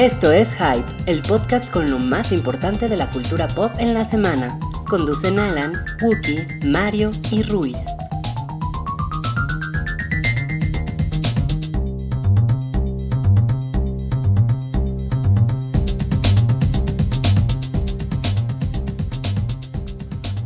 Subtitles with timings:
[0.00, 4.02] Esto es Hype, el podcast con lo más importante de la cultura pop en la
[4.02, 4.58] semana.
[4.88, 7.76] Conducen Alan, Wookie, Mario y Ruiz.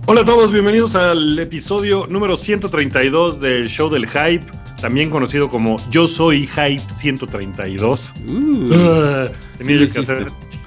[0.07, 4.45] Hola a todos, bienvenidos al episodio número 132 del show del hype,
[4.85, 8.13] también conocido como Yo Soy Hype 132.
[8.29, 10.27] Uh, Ah, tenía que hacer-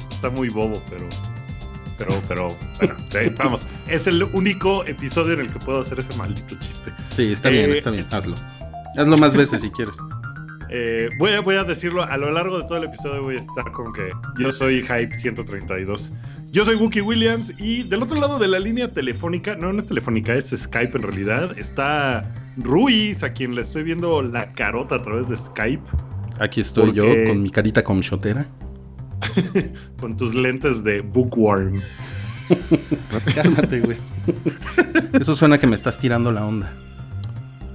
[0.10, 1.08] está muy bobo, pero
[2.00, 6.18] pero pero bueno, eh, vamos, es el único episodio en el que puedo hacer ese
[6.18, 6.92] maldito chiste.
[7.12, 8.36] sí, está bien, Eh, está bien, hazlo.
[8.98, 9.96] Hazlo más veces si quieres.
[10.72, 13.22] Eh, voy, a, voy a decirlo a lo largo de todo el episodio.
[13.22, 16.14] Voy a estar con que yo soy Hype 132.
[16.52, 17.54] Yo soy Wookie Williams.
[17.60, 21.04] Y del otro lado de la línea telefónica, no, no es telefónica, es Skype en
[21.04, 21.56] realidad.
[21.56, 25.84] Está Ruiz, a quien le estoy viendo la carota a través de Skype,
[26.40, 28.48] Aquí estoy yo con mi carita comshotera.
[30.00, 31.82] con tus lentes de Bookworm.
[33.34, 33.98] Cálmate, güey.
[35.20, 36.72] Eso suena que me estás tirando la onda.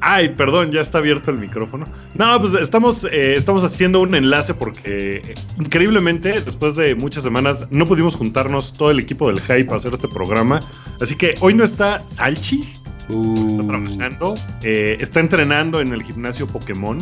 [0.01, 1.87] Ay, perdón, ya está abierto el micrófono.
[2.15, 7.67] No, pues estamos, eh, estamos haciendo un enlace porque eh, increíblemente, después de muchas semanas,
[7.71, 10.61] no pudimos juntarnos todo el equipo del Hype a hacer este programa.
[11.01, 12.65] Así que hoy no está Salchi,
[13.08, 16.98] está trabajando, eh, está entrenando en el gimnasio Pokémon.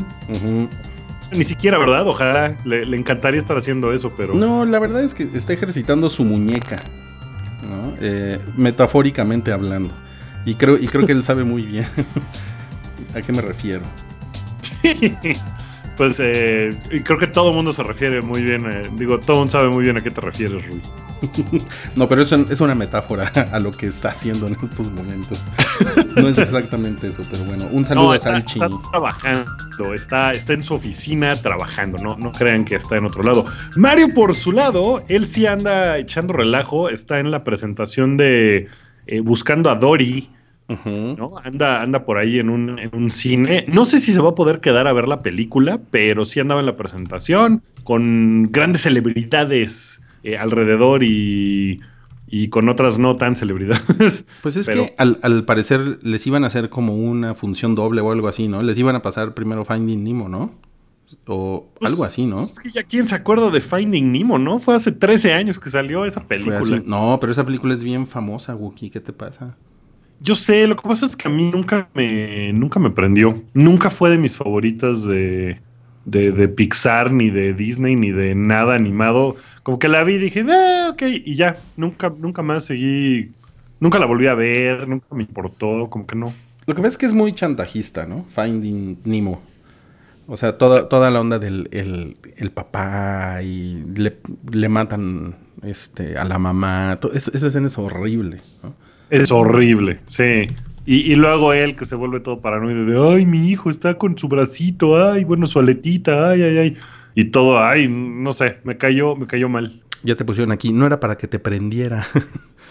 [1.32, 2.06] Ni siquiera, ¿verdad?
[2.08, 4.34] Ojalá le, le encantaría estar haciendo eso, pero...
[4.34, 6.78] No, la verdad es que está ejercitando su muñeca.
[7.62, 7.94] ¿no?
[8.00, 9.92] Eh, metafóricamente hablando.
[10.44, 11.86] Y creo, y creo que él sabe muy bien
[13.14, 13.82] a qué me refiero.
[15.96, 19.34] pues eh, y creo que todo el mundo se refiere muy bien, eh, digo, todo
[19.34, 20.80] el mundo sabe muy bien a qué te refieres, Rui.
[21.96, 25.44] No, pero eso es una metáfora a lo que está haciendo en estos momentos.
[26.16, 27.66] No es exactamente eso, pero bueno.
[27.70, 28.60] Un saludo No, a está, Salchi.
[28.60, 33.22] está trabajando, está, está en su oficina trabajando, no, no crean que está en otro
[33.22, 33.44] lado.
[33.76, 38.68] Mario, por su lado, él sí anda echando relajo, está en la presentación de
[39.06, 40.30] eh, Buscando a Dory.
[40.84, 41.32] ¿no?
[41.42, 43.64] Anda, anda por ahí en un, en un cine.
[43.66, 46.60] No sé si se va a poder quedar a ver la película, pero sí andaba
[46.60, 51.80] en la presentación con grandes celebridades eh, alrededor y,
[52.28, 54.24] y con otras no tan celebridades.
[54.42, 58.00] Pues es Pero- que al, al parecer les iban a hacer como una función doble
[58.00, 58.62] o algo así, ¿no?
[58.62, 60.54] Les iban a pasar primero Finding Nemo, ¿no?
[61.26, 62.40] O Pues, algo así, ¿no?
[62.40, 64.60] Es que ya quién se acuerda de Finding Nemo, ¿no?
[64.60, 66.82] Fue hace 13 años que salió esa película.
[66.86, 68.90] No, pero esa película es bien famosa, Wookie.
[68.90, 69.56] ¿Qué te pasa?
[70.20, 73.42] Yo sé, lo que pasa es que a mí nunca me, nunca me prendió.
[73.54, 75.60] Nunca fue de mis favoritas de,
[76.04, 79.36] de, de Pixar, ni de Disney, ni de nada animado.
[79.62, 81.56] Como que la vi y dije, eh, ok, y ya.
[81.76, 83.32] Nunca, nunca más seguí.
[83.78, 86.32] Nunca la volví a ver, nunca me importó, como que no.
[86.66, 88.26] Lo que pasa es que es muy chantajista, ¿no?
[88.28, 89.42] Finding Nemo.
[90.26, 94.18] O sea, toda, toda la onda del el, el papá y le,
[94.50, 97.00] le matan este, a la mamá.
[97.12, 98.74] esa escena es horrible, ¿no?
[99.10, 100.46] Es horrible, sí.
[100.86, 104.16] Y, y luego él que se vuelve todo paranoide de, ay, mi hijo está con
[104.18, 106.76] su bracito, ay, bueno, su aletita, ay, ay, ay.
[107.14, 109.80] Y todo, ay, no sé, me cayó, me cayó mal.
[110.02, 110.72] Ya te pusieron aquí.
[110.72, 112.06] No era para que te prendiera.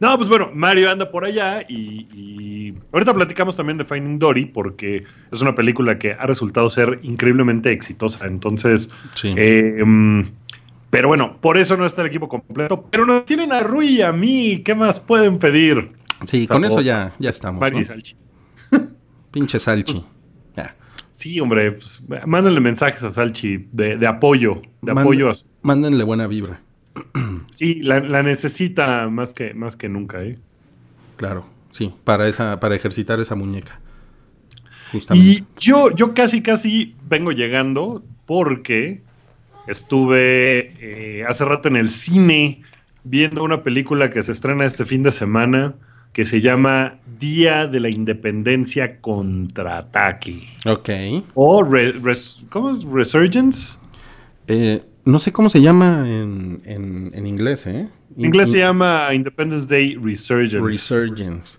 [0.00, 4.46] no, pues bueno, Mario anda por allá y, y ahorita platicamos también de Finding Dory
[4.46, 8.26] porque es una película que ha resultado ser increíblemente exitosa.
[8.26, 9.34] Entonces, Sí.
[9.36, 10.22] eh, mm,
[10.90, 12.84] pero bueno, por eso no está el equipo completo.
[12.90, 14.62] Pero nos tienen a Rui y a mí.
[14.64, 15.92] ¿Qué más pueden pedir?
[16.26, 17.62] Sí, con eso ya, ya estamos.
[17.86, 18.16] Salchi.
[19.30, 19.92] Pinche Salchi.
[19.92, 20.08] Pues.
[21.20, 25.28] Sí, hombre, pues, mándenle mensajes a Salchi de, de apoyo, de apoyo.
[25.28, 26.62] a Mándenle buena vibra.
[27.50, 30.38] sí, la, la necesita más que, más que nunca, ¿eh?
[31.16, 33.80] Claro, sí, para esa, para ejercitar esa muñeca.
[34.92, 35.28] Justamente.
[35.28, 39.02] Y yo, yo casi, casi vengo llegando porque
[39.66, 42.62] estuve eh, hace rato en el cine
[43.04, 45.74] viendo una película que se estrena este fin de semana
[46.12, 50.42] que se llama Día de la Independencia Contraataque.
[50.66, 50.88] Ok.
[51.34, 52.84] O re- res- ¿cómo es?
[52.84, 53.78] Resurgence.
[54.48, 57.88] Eh, no sé cómo se llama en, en- en inglés, ¿eh?
[58.16, 60.58] En inglés se llama Independence Day Resurgence.
[60.60, 61.58] Resurgence.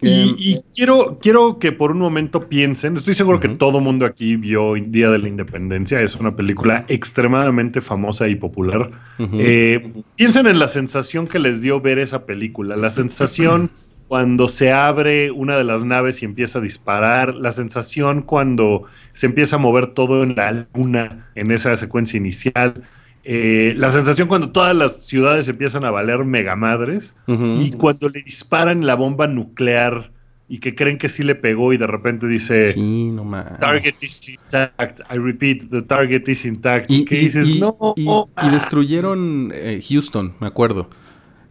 [0.00, 4.04] Y, Em, y quiero, quiero que por un momento piensen, estoy seguro que todo mundo
[4.04, 8.90] aquí vio Día de la Independencia, es una película extremadamente famosa y popular.
[9.18, 13.70] Eh, piensen en la sensación que les dio ver esa película, la sensación
[14.08, 19.26] cuando se abre una de las naves y empieza a disparar, la sensación cuando se
[19.26, 22.82] empieza a mover todo en la luna en esa secuencia inicial,
[23.24, 27.16] eh, la sensación cuando todas las ciudades empiezan a valer megamadres.
[27.28, 27.58] Ujú.
[27.60, 30.10] Y cuando le disparan la bomba nuclear
[30.48, 33.58] y que creen que sí le pegó y de repente dice Sí, no mames.
[33.58, 35.00] Target is intact.
[35.10, 36.90] I repeat, the target is intact.
[36.90, 37.48] Y, ¿Qué y- dices?
[37.50, 37.76] y- no.
[37.96, 38.50] y- oh, y ah".
[38.50, 40.90] destruyeron eh, Houston, me acuerdo.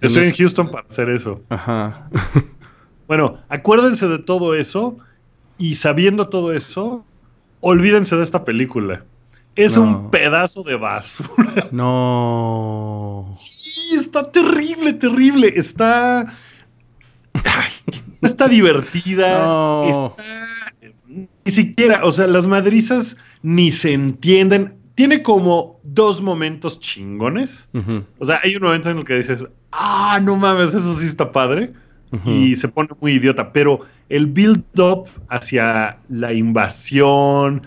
[0.01, 1.41] Estoy en ese- Houston para hacer eso.
[1.49, 2.07] Ajá.
[3.07, 4.97] Bueno, acuérdense de todo eso
[5.57, 7.05] y sabiendo todo eso,
[7.59, 9.03] olvídense de esta película.
[9.55, 9.83] Es No.
[9.83, 11.67] un pedazo de basura.
[11.71, 13.29] No.
[13.33, 15.51] Sí, está terrible, terrible.
[15.55, 16.21] Está.
[17.33, 17.71] Ay,
[18.21, 19.43] está divertida.
[19.43, 19.85] No.
[19.89, 20.23] Está.
[21.43, 24.75] Ni siquiera, o sea, las madrizas ni se entienden.
[24.95, 27.69] Tiene como dos momentos chingones.
[28.19, 31.31] O sea, hay un momento en el que dices, ah, no mames, eso sí está
[31.31, 31.73] padre.
[32.25, 33.51] Y se pone muy idiota.
[33.53, 37.65] Pero el build-up hacia la invasión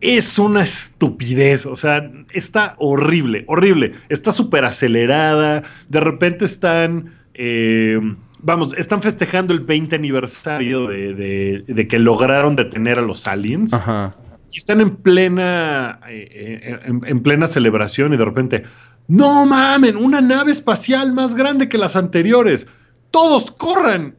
[0.00, 1.66] es una estupidez.
[1.66, 3.92] O sea, está horrible, horrible.
[4.08, 5.62] Está súper acelerada.
[5.88, 7.14] De repente están.
[7.34, 7.98] eh,
[8.40, 13.72] vamos, están festejando el 20 aniversario de, de- de que lograron detener a los aliens.
[13.74, 14.14] Ajá.
[14.52, 16.28] Y están en plena, eh,
[16.62, 18.62] eh, en, en plena celebración y de repente,
[19.08, 22.66] no mamen, una nave espacial más grande que las anteriores.
[23.10, 24.14] Todos corran.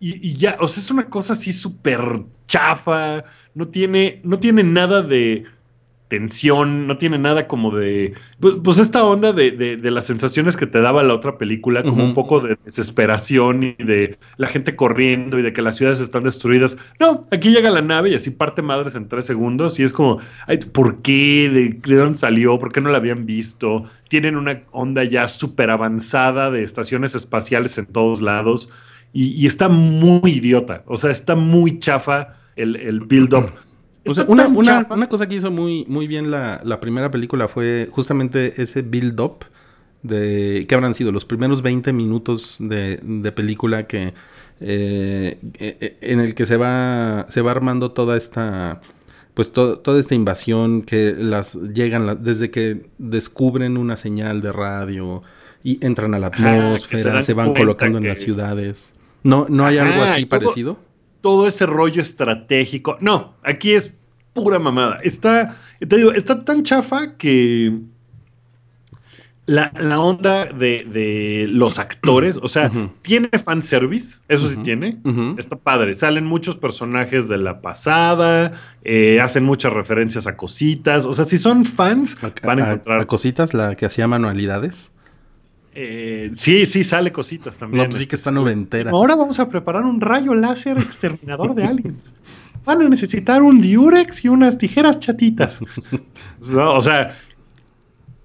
[0.00, 2.00] Y, y ya, o sea, es una cosa así súper
[2.48, 3.24] chafa.
[3.54, 5.44] No tiene, no tiene nada de
[6.08, 8.14] tensión, no tiene nada como de.
[8.40, 11.82] Pues, pues esta onda de, de- de las sensaciones que te daba la otra película,
[11.82, 16.00] como un poco de desesperación y de la gente corriendo y de que las ciudades
[16.00, 16.78] están destruidas.
[16.98, 20.18] No, aquí llega la nave y así parte madres en tres segundos y es como,
[20.46, 21.50] ay, ¿por qué?
[21.52, 22.58] ¿De, de dónde salió?
[22.58, 23.84] ¿Por qué no la habían visto?
[24.08, 28.72] Tienen una onda ya súper avanzada de estaciones espaciales en todos lados
[29.12, 30.82] y, y está muy idiota.
[30.86, 33.52] O sea, está muy chafa el, el build-up.
[34.06, 34.32] O sea, Está
[34.94, 39.44] una, cosa que hizo muy, muy bien la, la primera película fue justamente ese build-up
[40.02, 44.14] de que habrán sido los primeros 20 minutos de, de película que
[44.60, 48.80] eh, eh, en el que se va se va armando toda esta
[49.34, 54.52] pues to- toda esta invasión que las llegan la- desde que descubren una señal de
[54.52, 55.22] radio
[55.64, 58.94] y entran a la se atmósfera, se, van colocando en las ciudades.
[59.22, 60.80] No, no hay algo así todo- parecido.
[61.20, 62.96] todo ese rollo estratégico.
[63.00, 63.96] No, aquí es
[64.32, 65.00] pura mamada.
[65.02, 67.72] Está, te digo, está tan chafa que
[69.46, 72.90] la, la onda de, de los actores, o sea, Ujú.
[73.00, 74.98] tiene fanservice, eso sí tiene.
[75.38, 75.94] Está padre.
[75.94, 78.52] Salen muchos personajes de la pasada,
[78.84, 81.06] eh, hacen muchas referencias a cositas.
[81.06, 83.00] O sea, si son fans, van a encontrar.
[83.00, 84.92] a cositas, la que hacía manualidades.
[85.80, 87.84] Eh, sí, sí, sale cositas también.
[87.84, 88.90] No, pues sí que está noventera.
[88.90, 92.14] Ahora vamos a preparar un rayo láser exterminador de aliens.
[92.64, 95.60] Van a necesitar un diurex y unas tijeras chatitas.
[96.52, 97.16] No, o sea,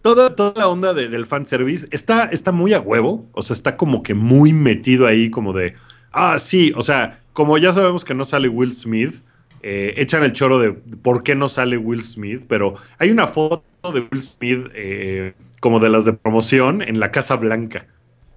[0.02, 3.28] toda, toda la onda de- del fanservice está, está muy a huevo.
[3.34, 5.76] O sea, está como que muy metido ahí, como de.
[6.12, 9.16] Ah, sí, o sea, como ya sabemos que no sale Will Smith,
[9.62, 13.64] eh, echan el choro de por qué no sale Will Smith, pero hay una foto
[13.94, 15.34] de Will Smith eh,
[15.64, 17.88] como de las de promoción en la Casa Blanca.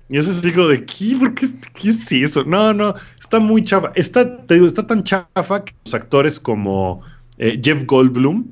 [0.08, 1.16] Y eso es digo de ¿qué?
[1.18, 2.44] ¿Por qué, qué es eso?
[2.44, 3.90] No, no, está muy chafa.
[3.96, 7.02] Está, te digo, está tan chafa que los actores como
[7.36, 8.46] eh, Jeff Goldblum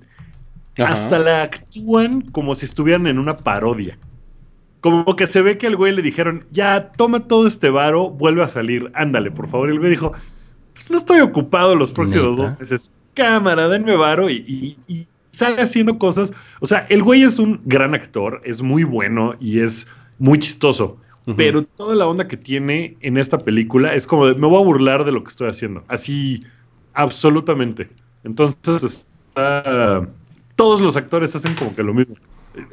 [0.77, 0.93] Ajá.
[0.93, 3.97] hasta la actúan como si estuvieran en una parodia.
[4.81, 8.43] Como que se ve que al güey le dijeron, ya, toma todo este varo, vuelve
[8.43, 9.69] a salir, ándale, por favor.
[9.69, 10.13] Y el güey dijo,
[10.73, 12.43] pues no estoy ocupado los próximos ¿Neta?
[12.51, 12.99] dos meses.
[13.15, 16.33] Cámara, denme varo y, y- y sale haciendo cosas.
[16.61, 19.89] O sea, el güey es un gran actor, es muy bueno y es
[20.19, 20.99] muy chistoso.
[21.37, 24.65] Pero toda la onda que tiene en esta película es como de, me voy a
[24.65, 25.83] burlar de lo que estoy haciendo.
[25.89, 26.43] Así,
[26.93, 27.89] absolutamente.
[28.25, 30.09] Entonces, está-
[30.57, 32.15] todos los actores hacen como que lo mismo.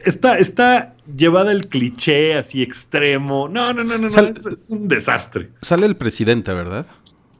[0.05, 3.47] Está, está llevada el cliché así extremo.
[3.49, 5.49] No, no, no, no, no, es, es un desastre.
[5.61, 6.85] Sale el presidente, ¿verdad?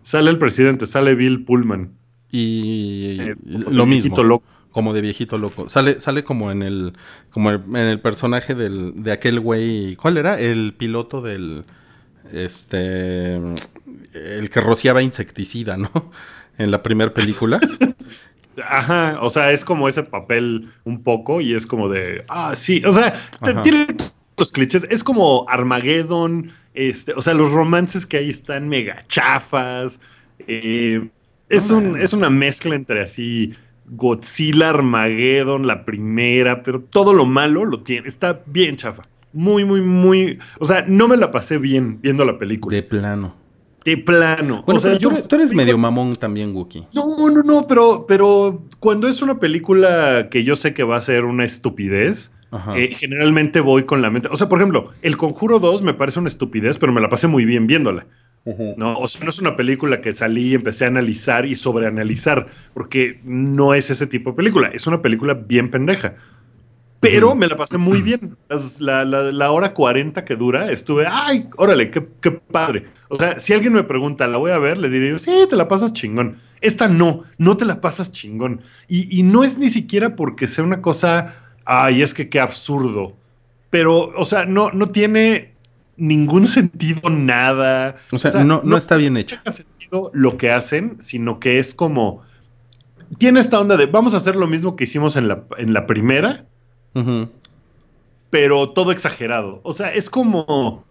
[0.02, 1.92] Sale el presidente, sale Bill Pullman.
[2.32, 4.24] Y Eh, lo mismo.
[4.24, 4.46] loco.
[4.72, 5.68] Como de viejito loco.
[5.68, 6.94] Sale, sale como en el,
[7.30, 9.96] como en el personaje del, de aquel güey.
[9.96, 10.40] ¿Cuál era?
[10.40, 11.66] El piloto del.
[12.32, 13.36] Este.
[13.36, 15.92] El que rociaba insecticida, ¿no?
[16.58, 17.60] En la primera película.
[18.64, 22.84] Ajá, o sea, es como ese papel un poco y es como de, ah, sí,
[22.86, 23.14] o sea,
[23.64, 23.88] tiene
[24.38, 30.00] los clichés, es como Armageddon, este, o sea, los romances que hay están mega chafas,
[30.48, 31.10] eh,
[31.48, 33.56] es, un, es una mezcla entre así
[33.92, 39.82] Godzilla, Armageddon, la primera, pero todo lo malo lo tiene, está bien chafa, muy, muy,
[39.82, 43.36] muy, o sea, no me la pasé bien viendo la película, De de, plano.
[44.06, 44.64] plano.
[44.66, 46.88] Bueno, o sea, tú, eres- tú eres digo, medio mamón también, Wookie.
[46.94, 51.02] no, no, no, pero, pero cuando es una película que yo sé que va a
[51.02, 52.34] ser una estupidez,
[52.76, 54.28] eh, generalmente voy con la mente.
[54.32, 57.28] O sea, por ejemplo, El Conjuro 2 me parece una estupidez, pero me la pasé
[57.28, 58.08] muy bien viéndola.
[58.44, 62.48] No, o sea, no es una película que salí y empecé a analizar y sobreanalizar,
[62.74, 64.70] porque no es ese tipo de película.
[64.74, 66.16] Es una película bien pendeja.
[67.00, 68.38] Pero me la pasé muy bien.
[68.80, 72.88] La, la, la, hora 40 que dura, estuve, ay, órale, qué, qué, padre.
[73.10, 74.78] O sea, si alguien me pregunta, ¿la voy a ver?
[74.78, 76.38] Le diré, sí, te la pasas chingón.
[76.62, 78.62] Esta no, no te la pasas chingón.
[78.88, 83.16] Y, y no es ni siquiera porque sea una cosa, ay, es que qué absurdo.
[83.72, 85.56] Pero, o sea, no, no tiene
[85.98, 87.96] ningún sentido nada.
[88.12, 89.36] O sea, o sea no, no, está bien hecho.
[89.38, 92.22] No tiene sentido lo que hacen, sino que es como.
[93.18, 95.86] Tiene esta onda de vamos a hacer lo mismo que hicimos en la, en la
[95.86, 96.46] primera,
[96.94, 97.30] uh -huh.
[98.30, 99.60] pero todo exagerado.
[99.64, 100.86] O sea, es como.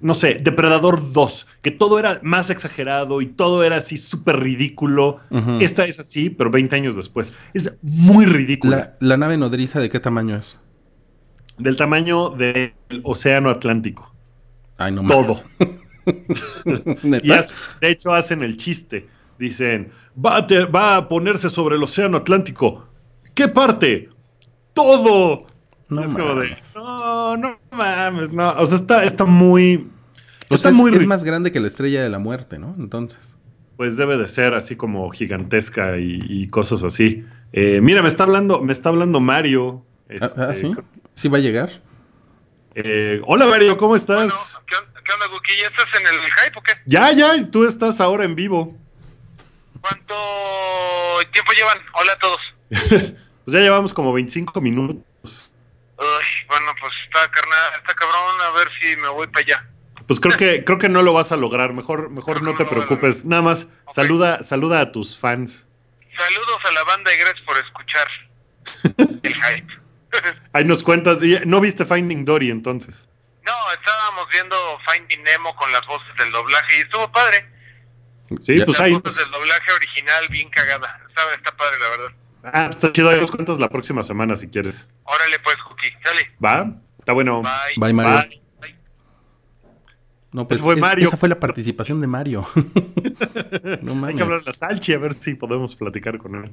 [0.00, 5.18] No sé, Depredador 2, que todo era más exagerado y todo era así súper ridículo.
[5.30, 5.62] Uh -huh.
[5.62, 7.32] Esta es así, pero 20 años después.
[7.52, 8.96] Es muy ridícula.
[9.00, 10.60] La, ¿La nave nodriza de qué tamaño es?
[11.58, 12.72] Del tamaño del
[13.02, 14.12] océano Atlántico.
[14.76, 15.42] Ay, no Todo.
[17.22, 19.08] y hace, de hecho hacen el chiste.
[19.38, 22.86] Dicen, va a, te, va a, ponerse sobre el océano Atlántico.
[23.34, 24.10] ¿Qué parte?
[24.72, 25.46] Todo.
[25.88, 28.52] No, es como de, no, no mames, no.
[28.58, 29.88] O sea, está, está muy...
[30.50, 32.74] Está es, muy es más grande que la estrella de la muerte, ¿no?
[32.78, 33.34] Entonces.
[33.76, 37.24] Pues debe de ser así como gigantesca y, y cosas así.
[37.52, 39.84] Eh, mira, me está hablando, me está hablando Mario.
[40.08, 40.72] Este, ¿Ah, sí?
[41.16, 41.70] ¿Sí va a llegar?
[42.74, 44.52] Eh, hola Mario, ¿cómo estás?
[44.52, 45.56] Bueno, ¿qué, ¿qué, onda, Guki?
[45.56, 46.72] ¿Ya estás en el hype o qué?
[46.84, 48.76] Ya, ya, tú estás ahora en vivo.
[49.80, 50.14] ¿Cuánto
[51.32, 51.78] tiempo llevan?
[51.94, 52.40] Hola a todos.
[52.68, 53.14] pues
[53.46, 55.52] ya llevamos como 25 minutos.
[55.98, 59.70] Uy, bueno, pues está, carnal, está cabrón, a ver si me voy para allá.
[60.06, 61.72] Pues creo que creo que no lo vas a lograr.
[61.72, 63.24] Mejor mejor no te no preocupes.
[63.24, 64.04] Nada más okay.
[64.04, 65.66] saluda saluda a tus fans.
[66.14, 68.06] Saludos a la banda y gracias por escuchar
[69.22, 69.85] el hype.
[70.52, 71.18] Ahí nos cuentas.
[71.46, 73.08] ¿No viste Finding Dory entonces?
[73.44, 74.56] No, estábamos viendo
[74.90, 77.50] Finding Nemo con las voces del doblaje y estuvo padre.
[78.42, 78.92] Sí, pues las ahí.
[78.92, 81.00] voces del doblaje original bien cagada.
[81.08, 82.16] Está, está padre, la verdad.
[82.52, 83.10] Ah, está chido.
[83.10, 84.88] Ahí nos cuentas la próxima semana si quieres.
[85.04, 85.92] Órale, pues, Cookie.
[86.04, 86.32] Dale.
[86.44, 86.72] Va.
[86.98, 87.42] Está bueno.
[87.42, 87.74] Bye.
[87.76, 88.28] Bye, Mario.
[88.28, 88.42] Bye.
[90.36, 91.06] No, pues fue es, Mario.
[91.06, 92.46] esa fue la participación de Mario.
[93.80, 94.10] no mames.
[94.10, 96.50] Hay que hablar a Salchi a ver si podemos platicar con él.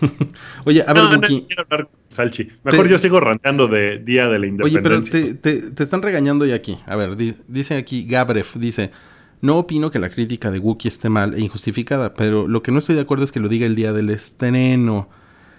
[0.64, 1.40] Oye, a ver, no, Buki.
[1.40, 2.48] No, quiero hablar con Salchi.
[2.62, 2.90] Mejor te...
[2.92, 5.18] yo sigo ranteando de Día de la Independencia.
[5.18, 6.78] Oye, pero te, te, te están regañando ya aquí.
[6.86, 8.92] A ver, di, dice aquí Gabref, dice...
[9.40, 12.78] No opino que la crítica de Wookiee esté mal e injustificada, pero lo que no
[12.78, 15.08] estoy de acuerdo es que lo diga el día del estreno.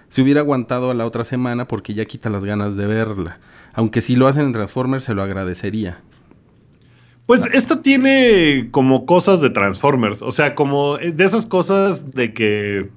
[0.08, 3.40] Si hubiera aguantado a la otra semana porque ya quita las ganas de verla.
[3.74, 6.00] Aunque si lo hacen en Transformers se lo agradecería.
[7.28, 12.88] Pues esta tiene como cosas de Transformers, o sea, como de esas cosas de que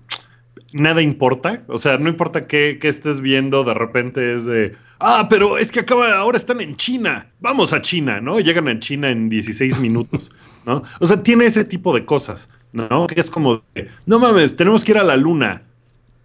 [0.71, 5.27] nada importa, o sea, no importa qué, qué, estés viendo, de repente es de, ah,
[5.29, 8.39] pero es que acaba, ahora están en China, vamos a China, ¿no?
[8.39, 10.31] Llegan a China en 16 minutos,
[10.65, 10.81] ¿no?
[11.01, 13.07] O sea, tiene ese tipo de cosas, ¿no?
[13.07, 15.63] Que es como, de, no mames, tenemos que ir a la luna,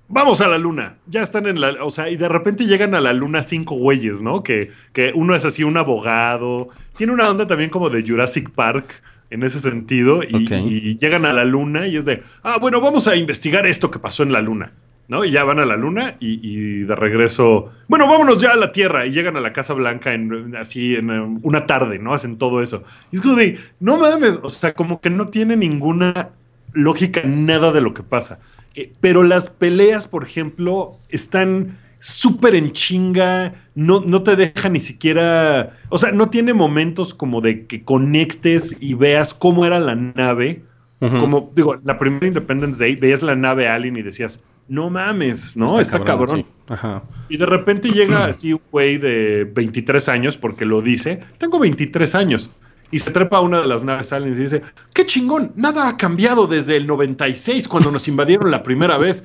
[0.08, 0.96] vamos a la luna.
[1.06, 1.84] Ya están en la.
[1.84, 4.42] O sea, y de repente llegan a la luna cinco güeyes, ¿no?
[4.42, 6.68] Que, que uno es así, un abogado.
[6.96, 10.22] Tiene una onda también como de Jurassic Park en ese sentido.
[10.22, 10.66] Y, okay.
[10.66, 12.22] y, llegan a la luna y es de.
[12.42, 14.72] Ah, bueno, vamos a investigar esto que pasó en la luna.
[15.08, 15.25] ¿No?
[15.25, 17.70] Y ya van a la luna y, y de regreso.
[17.86, 19.06] Bueno, vámonos ya a la Tierra.
[19.06, 22.12] Y llegan a la Casa Blanca en así en una tarde, ¿no?
[22.12, 22.82] Hacen todo eso.
[23.12, 23.56] Y es como de.
[23.78, 24.40] No mames.
[24.42, 26.30] O sea, como que no tiene ninguna
[26.72, 28.40] lógica nada de lo que pasa.
[28.76, 34.80] Eh, pero las peleas, por ejemplo, están súper en chinga, no, no te deja ni
[34.80, 39.97] siquiera, o sea, no tiene momentos como de que conectes y veas cómo era la
[39.97, 40.62] nave.
[41.00, 41.21] Uh -huh.
[41.21, 45.66] Como digo, la primera Independence Day, veías la nave Alien y decías, no mames, ¿no?
[45.66, 46.45] Está, Está cabrón.
[46.66, 47.02] cabrón.
[47.28, 47.35] Sí.
[47.35, 52.14] Y de repente llega así un güey de 23 años, porque lo dice, tengo 23
[52.14, 52.50] años.
[52.90, 54.62] Y se trepa a una de las naves aliens y dice,
[54.93, 59.25] qué chingón, nada ha cambiado desde el 96 cuando nos invadieron la primera vez.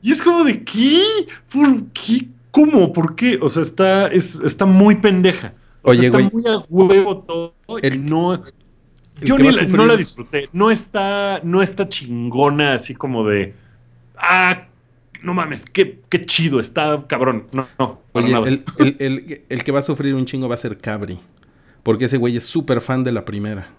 [0.00, 1.02] Y es como de, ¿qué?
[1.52, 2.28] ¿Por qué?
[2.50, 2.92] ¿Cómo?
[2.92, 3.38] ¿Por qué?
[3.40, 5.54] O sea, está, es, está muy pendeja.
[5.82, 8.42] O Oye, sea, está güey, muy a huevo todo el, y no...
[9.20, 10.48] Yo ni la, no la disfruté.
[10.52, 13.54] No está, no está chingona así como de...
[14.16, 14.66] Ah,
[15.22, 17.46] no mames, qué, qué chido, está cabrón.
[17.52, 18.00] No, no.
[18.12, 21.20] Oye, el, el, el, el, que va a sufrir un chingo va a ser Cabri.
[21.82, 23.70] Porque ese güey es súper fan de la primera.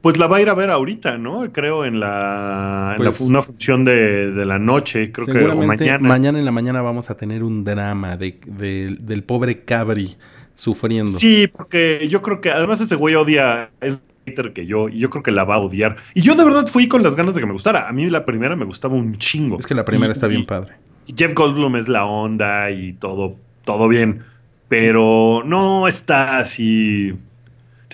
[0.00, 1.50] Pues la va a ir a ver ahorita, ¿no?
[1.50, 5.56] Creo en la, pues, en la una función de, de, la noche, creo que o
[5.56, 6.06] mañana.
[6.06, 10.16] Mañana en la mañana vamos a tener un drama de, de, del pobre Cabri
[10.54, 11.10] sufriendo.
[11.10, 15.08] Sí, porque yo creo que además ese güey odia, es hater que yo, y yo
[15.08, 15.96] creo que la va a odiar.
[16.12, 17.88] Y yo de verdad fui con las ganas de que me gustara.
[17.88, 19.58] A mí la primera me gustaba un chingo.
[19.58, 20.74] Es que la primera y, está bien padre.
[21.06, 24.22] Y Jeff Goldblum es la onda y todo, todo bien.
[24.68, 27.14] Pero no está así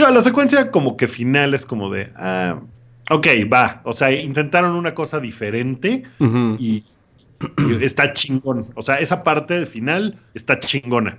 [0.08, 2.60] la secuencia como que final es como de, ah,
[3.10, 3.80] ok, va.
[3.84, 6.04] O sea, intentaron una cosa diferente
[6.58, 6.84] y,
[7.58, 8.68] y está chingón.
[8.74, 11.18] O sea, esa parte de final está chingona.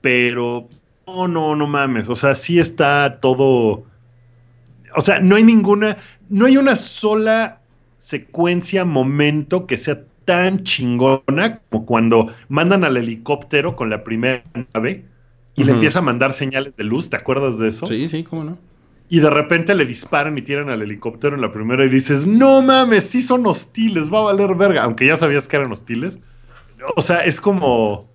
[0.00, 0.68] Pero
[1.06, 2.08] no, no, no mames.
[2.08, 3.84] O sea, sí está todo.
[4.94, 5.96] O sea, no hay ninguna.
[6.28, 7.60] No hay una sola
[7.96, 14.44] secuencia, momento que sea tan chingona como cuando mandan al helicóptero con la primera
[14.74, 15.06] nave
[15.58, 17.10] y le empieza a mandar señales de luz.
[17.10, 17.86] ¿Te acuerdas de eso?
[17.86, 18.58] Sí, sí, cómo no.
[19.10, 22.60] Y de repente le disparan y tiran al helicóptero en la primera y dices, no
[22.62, 26.20] mames, sí son hostiles, va a valer verga, aunque ya sabías que eran hostiles.
[26.94, 28.08] O sea, es como...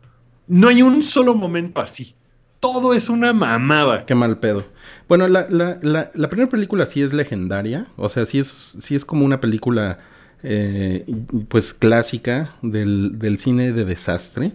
[0.48, 2.16] No hay un solo momento así.
[2.60, 4.06] Todo es una mamada.
[4.06, 4.66] Qué mal pedo.
[5.08, 7.88] Bueno, la, la, la, la primera película sí es legendaria.
[7.96, 10.00] O sea, sí es, sí es como una película,
[10.44, 11.06] eh,
[11.48, 14.52] pues, clásica del, del cine de desastre.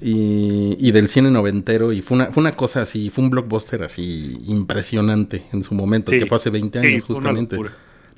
[0.00, 1.92] Y, y del cine noventero.
[1.92, 6.10] Y fue una, fue una cosa así, fue un blockbuster así impresionante en su momento,
[6.10, 7.56] Sí, que fue hace 20 sí, años justamente.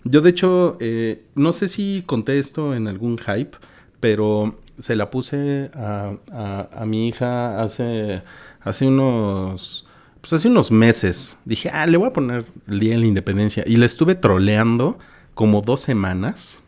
[0.04, 3.56] Yo, de hecho, eh, no sé si conté esto en algún hype,
[4.00, 8.22] pero se la puse a, a- a mi hija hace,
[8.62, 9.86] hace unos.
[10.20, 11.38] Pues hace unos meses.
[11.44, 13.62] Dije, ah, le voy a poner el Día de la Independencia.
[13.66, 14.98] Y le estuve troleando
[15.34, 16.60] como dos semanas.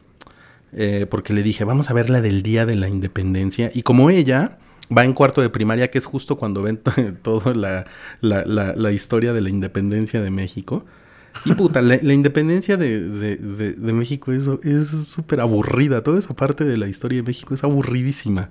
[0.73, 3.71] eh, porque le dije, vamos a ver la del Día de la Independencia.
[3.75, 4.59] Y como ella
[4.97, 6.81] va en cuarto de primaria, que es justo cuando ven
[7.23, 7.87] toda la,
[8.21, 10.85] la- la- historia de la independencia de México.
[11.45, 14.49] Y puta, la, independencia de, de- de- de México es
[15.09, 16.03] súper aburrida.
[16.03, 18.51] Toda esa parte de la historia de México es aburridísima.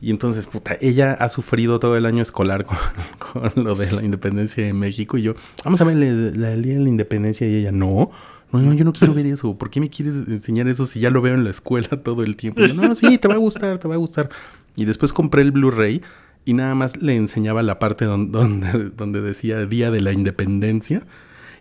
[0.00, 2.76] Y entonces, puta, ella ha sufrido todo el año escolar con,
[3.54, 5.16] con lo de la independencia de México.
[5.16, 6.06] Y yo, vamos a ver la,
[6.50, 7.46] de la independencia.
[7.46, 8.10] Y ella, no,
[8.52, 9.56] no, no, yo no quiero ver eso.
[9.56, 12.36] ¿Por qué me quieres enseñar eso si ya lo veo en la escuela todo el
[12.36, 12.60] tiempo?
[12.74, 14.28] No, sí, te va a gustar, te va a gustar.
[14.76, 16.02] Y después compré el Blu-ray
[16.44, 21.02] y nada más le enseñaba la parte don- donde, donde decía Día de la Independencia.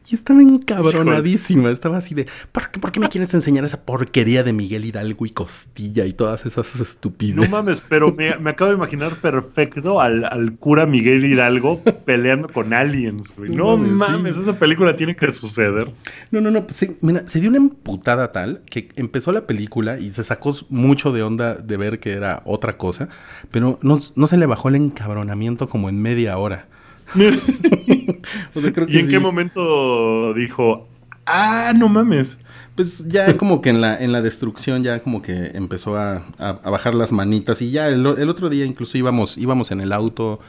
[0.07, 1.71] Y estaba encabronadísima.
[1.71, 5.25] Estaba así de, ¿por qué, por qué me quieres enseñar esa porquería de Miguel Hidalgo
[5.25, 7.49] y Costilla y todas esas estupideces?
[7.49, 12.49] No mames, pero me, me acabo de imaginar perfecto al, al cura Miguel Hidalgo peleando
[12.49, 13.49] con aliens, güey.
[13.51, 14.41] No No mames, sí.
[14.41, 15.91] esa película tiene que suceder.
[16.31, 16.63] No, no, no.
[16.65, 20.53] pues se, mira, se dio una emputada tal que empezó la película y se sacó
[20.69, 23.09] mucho de onda de ver que era otra cosa,
[23.51, 26.67] pero no, no se le bajó el encabronamiento como en media hora.
[28.55, 29.11] O sea, creo que ¿Y en sí.
[29.11, 30.87] qué momento dijo,
[31.25, 32.39] ah, no mames?
[32.75, 36.59] Pues ya como que en la, en la destrucción ya como que empezó a, a-
[36.63, 39.91] a bajar las manitas y ya el, el otro día incluso íbamos, íbamos en el
[39.93, 40.39] auto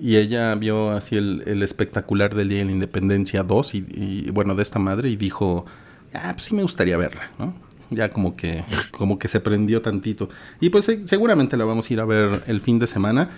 [0.00, 4.30] y ella vio así el, el espectacular del Día de la Independencia 2 y, y,
[4.32, 5.64] bueno, de esta madre y dijo,
[6.12, 7.54] ah, pues sí me gustaría verla, ¿no?
[7.90, 10.28] Ya como que, como que se prendió tantito.
[10.60, 13.30] Y pues se- seguramente la vamos a ir a ver el fin de semana.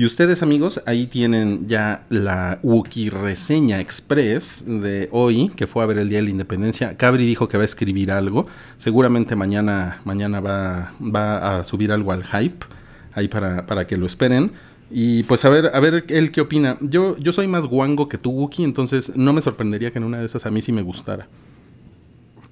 [0.00, 5.86] Y ustedes amigos, ahí tienen ya la Wookiee Reseña Express de hoy, que fue a
[5.86, 6.96] ver el Día de la Independencia.
[6.96, 8.46] Cabri dijo que va a escribir algo.
[8.78, 12.64] Seguramente mañana, mañana va, va a subir algo al hype,
[13.12, 14.52] ahí para, para que lo esperen.
[14.90, 16.78] Y pues a ver, a ver él qué opina.
[16.80, 20.20] Yo, yo soy más guango que tú, Wookiee, entonces no me sorprendería que en una
[20.20, 21.28] de esas a mí sí me gustara.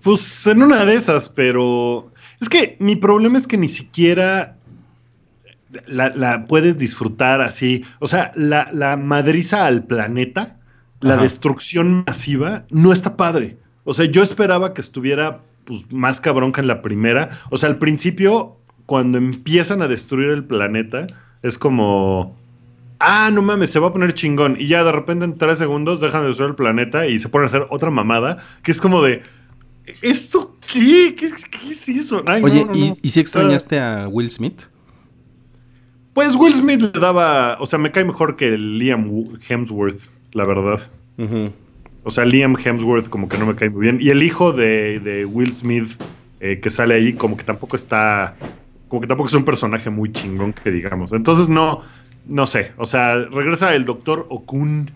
[0.03, 4.58] Pues en una de esas, pero es que mi problema es que ni siquiera
[5.87, 7.85] la, la puedes disfrutar así.
[7.99, 10.59] O sea, la, la madriza al planeta,
[11.01, 11.23] la Ajá.
[11.23, 13.59] destrucción masiva, no está padre.
[13.85, 17.31] O sea, yo esperaba que estuviera pues, más cabrón que en la primera.
[17.51, 21.07] O sea, al principio, cuando empiezan a destruir el planeta,
[21.43, 22.37] es como.
[23.01, 24.57] Ah, no mames, se va a poner chingón.
[24.59, 27.45] Y ya de repente en tres segundos dejan de destruir el planeta y se ponen
[27.45, 29.23] a hacer otra mamada que es como de.
[30.03, 31.15] ¿Esto qué?
[31.17, 32.23] ¿Qué, qué es eso?
[32.27, 32.99] Ay, Oye, no, no, ¿y.
[33.01, 34.63] ¿y si extrañaste a Will Smith?
[36.19, 37.59] Pues Will Smith le daba.
[37.61, 40.81] O sea, me cae mejor que Liam Hemsworth, la verdad.
[42.03, 43.99] O sea, Liam Hemsworth como que no me cae muy bien.
[44.01, 45.91] Y el hijo de, de Will Smith
[46.41, 48.35] eh, que sale ahí como que tampoco está...
[48.89, 51.13] Como que tampoco es un personaje muy chingón que digamos.
[51.13, 51.83] Entonces no,
[52.27, 52.73] no sé.
[52.79, 54.91] O sea, regresa el doctor Okun.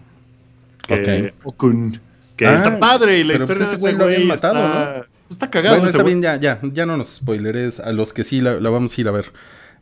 [0.89, 2.01] Que, Okun.
[2.35, 5.07] Que Ah, está padre y la pues historia de ese güey lo habían matado, está,
[5.31, 5.77] Está cagado.
[5.77, 6.15] Bueno, ese está güey.
[6.17, 9.01] bien, ya, ya, ya no nos spoileres a los que sí la, la vamos a
[9.01, 9.27] ir a ver.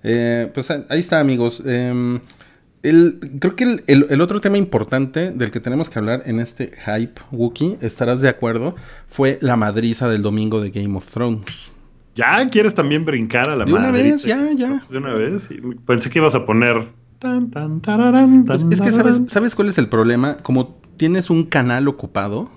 [0.02, 1.62] Eh, pues ahí está, amigos.
[1.66, 2.20] Eh,
[2.82, 6.40] el, creo que el, el- el otro tema importante del que tenemos que hablar en
[6.40, 8.74] este hype, Wookie, estarás de acuerdo,
[9.06, 11.70] fue la madriza del domingo de Game of Thrones.
[12.14, 14.82] ¿Ya quieres también brincar a la De una vez, ya, ya.
[14.90, 15.48] De una vez.
[15.86, 16.82] Pensé que ibas a poner...
[17.18, 19.22] tan, tan, tararán, Pues es que, ¿sabes.
[19.28, 20.38] ¿sabes cuál es el problema?
[20.38, 22.50] Como tienes un canal ocupado.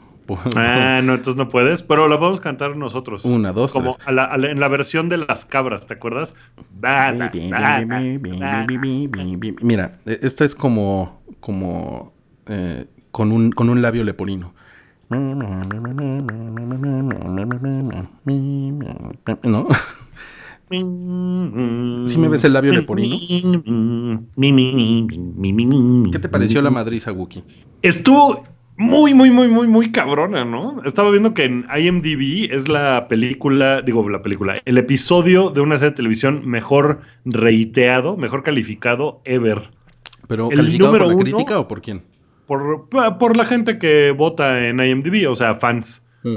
[0.55, 3.25] Ah, no, entonces no puedes, pero la podemos cantar nosotros.
[3.25, 4.07] Una, dos, Como tres.
[4.07, 6.36] a la- a la- en la versión de las cabras, ¿te acuerdas?
[9.62, 12.13] Mira, esta es como, como,
[12.47, 14.53] eh, con un, con un labio leporino.
[19.43, 19.67] ¿No?
[22.07, 23.17] ¿Sí me ves el labio leporino?
[26.12, 27.43] ¿Qué te pareció la madriza, Wookie?
[27.81, 28.43] Estuvo
[28.75, 30.81] muy, muy, muy, muy, muy cabrona, ¿no?
[30.83, 35.77] Estaba viendo que en IMDb es la película, digo, la película, el episodio de una
[35.77, 39.69] serie de televisión mejor reiteado, mejor calificado ever.
[40.27, 42.01] ¿Pero El calificado número por la uno- crítica o por quién?
[42.47, 46.05] Por, por la gente que vota en IMDb, o sea, fans.
[46.23, 46.36] Mm.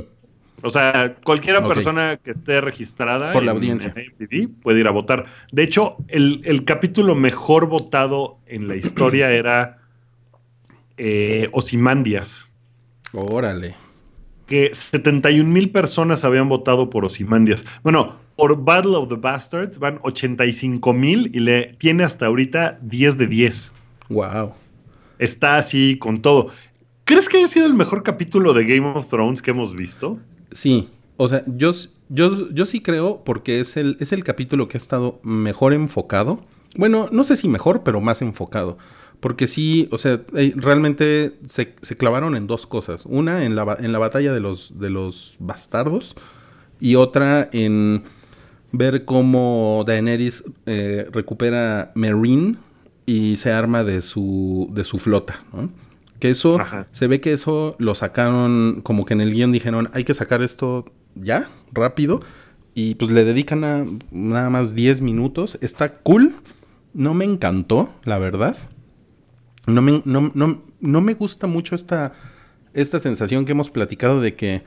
[0.63, 1.69] O sea, cualquier Ok.
[1.69, 3.93] persona que esté registrada Por la en- audiencia.
[3.95, 5.27] en IMDb puede ir a votar.
[5.53, 9.79] De hecho, el, el capítulo mejor votado en la historia era
[10.97, 12.53] eh, Osimandias,
[13.13, 13.75] Órale.
[14.47, 17.67] que 71 mil personas habían votado por Osimandias.
[17.83, 23.19] Bueno, por Battle of the Bastards van 85 mil y le tiene hasta ahorita 10
[23.19, 23.75] de 10.
[24.11, 24.55] Wow.
[25.19, 26.51] Está así con todo.
[27.05, 30.19] ¿Crees que haya sido el mejor capítulo de Game of Thrones que hemos visto?
[30.53, 31.73] Sí, o sea, yo,
[32.09, 36.45] yo, yo sí creo porque es el, es el capítulo que ha estado mejor enfocado.
[36.77, 38.77] Bueno, no sé si mejor, pero más enfocado.
[39.21, 43.07] Porque sí, o sea, eh, realmente se, se clavaron en dos cosas.
[43.07, 46.17] Una en la, en la batalla de los, de los bastardos
[46.81, 48.05] y otra en
[48.73, 52.59] ver cómo Daenerys eh, recupera Meereen
[53.07, 55.71] y se arma de su, de su flota, ¿no?
[56.19, 56.87] Que eso, Ajá.
[56.93, 60.43] se ve que eso lo sacaron, como que en el guion dijeron, hay que sacar
[60.43, 62.21] esto ya, rápido,
[62.75, 65.59] y pues le dedican a nada más 10 minutos.
[65.61, 66.35] Está cool,
[66.95, 68.57] no me encantó, la verdad.
[69.67, 72.13] No me, no, no- no me gusta mucho esta,
[72.75, 74.63] esta sensación que hemos platicado de que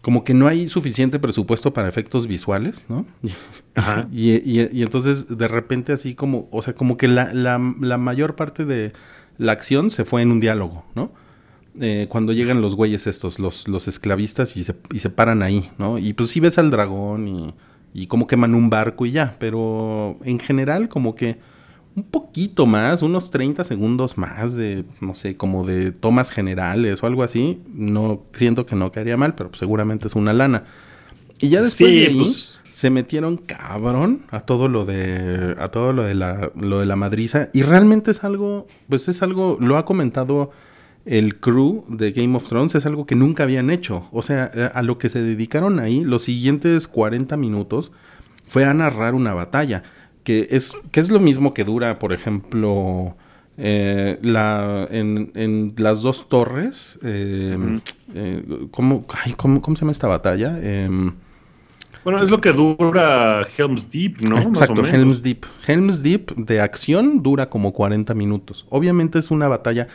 [0.00, 3.06] como que no hay suficiente presupuesto para efectos visuales, ¿no?
[3.76, 4.08] Ajá.
[4.12, 7.98] Y, y- y entonces de repente así como, o sea, como que la, la- la
[7.98, 8.92] mayor parte de
[9.38, 11.12] la acción se fue en un diálogo, ¿no?
[11.80, 15.70] Eh, cuando llegan los güeyes estos, los, los esclavistas y se, y se paran ahí,
[15.78, 15.96] ¿no?
[15.98, 17.54] Y pues sí ves al dragón y,
[17.94, 21.38] y como queman un barco y ya, pero en general como que
[21.94, 27.06] un poquito más, unos 30 segundos más de, no sé, como de tomas generales o
[27.06, 30.64] algo así, no siento que no quedaría mal, pero seguramente es una lana.
[31.38, 35.68] Y ya después Sí, de ahí pues- se metieron cabrón a todo lo de a
[35.68, 39.58] todo lo de la lo de la madriza y realmente es algo, pues es algo
[39.60, 40.50] lo ha comentado
[41.04, 44.06] el crew de Game of Thrones es algo que nunca habían hecho.
[44.12, 47.90] O sea, eh, a lo que se dedicaron ahí los siguientes 40 minutos
[48.46, 49.82] fue a narrar una batalla.
[50.24, 53.16] Que es, que es lo mismo que dura, por ejemplo,
[53.58, 56.98] eh, la, en, en las dos torres.
[57.02, 57.80] eh,
[58.14, 60.58] eh, ¿cómo, ay, cómo- cómo se llama esta batalla?
[60.62, 61.12] Em,
[62.04, 64.38] Bueno, es lo que dura Helm's Deep, ¿no?
[64.38, 64.84] Exacto.
[64.84, 65.44] Helm's Deep.
[65.66, 68.66] Helm's Deep de acción dura como 40 minutos.
[68.70, 69.86] Obviamente es una batalla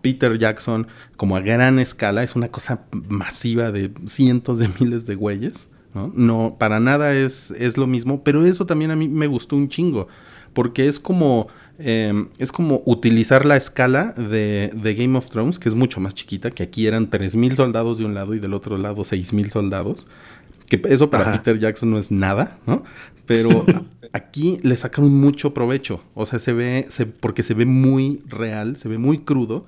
[0.00, 5.14] Peter Jackson como a gran escala, es una cosa masiva de cientos de miles de
[5.14, 6.12] güeyes, ¿no?
[6.14, 9.68] No, para nada es, es lo mismo, pero eso también a mí me gustó un
[9.68, 10.08] chingo,
[10.52, 15.68] porque es como, eh, es como utilizar la escala de, de Game of Thrones, que
[15.68, 18.76] es mucho más chiquita, que aquí eran 3.000 soldados de un lado y del otro
[18.78, 20.06] lado 6.000 soldados.
[20.68, 21.32] Que eso para Ajá.
[21.32, 22.82] Peter Jackson no es nada, ¿no?
[23.26, 23.50] Pero
[24.12, 26.02] aquí le sacaron mucho provecho.
[26.14, 29.66] O sea, se ve, se- porque se ve muy real, se ve muy crudo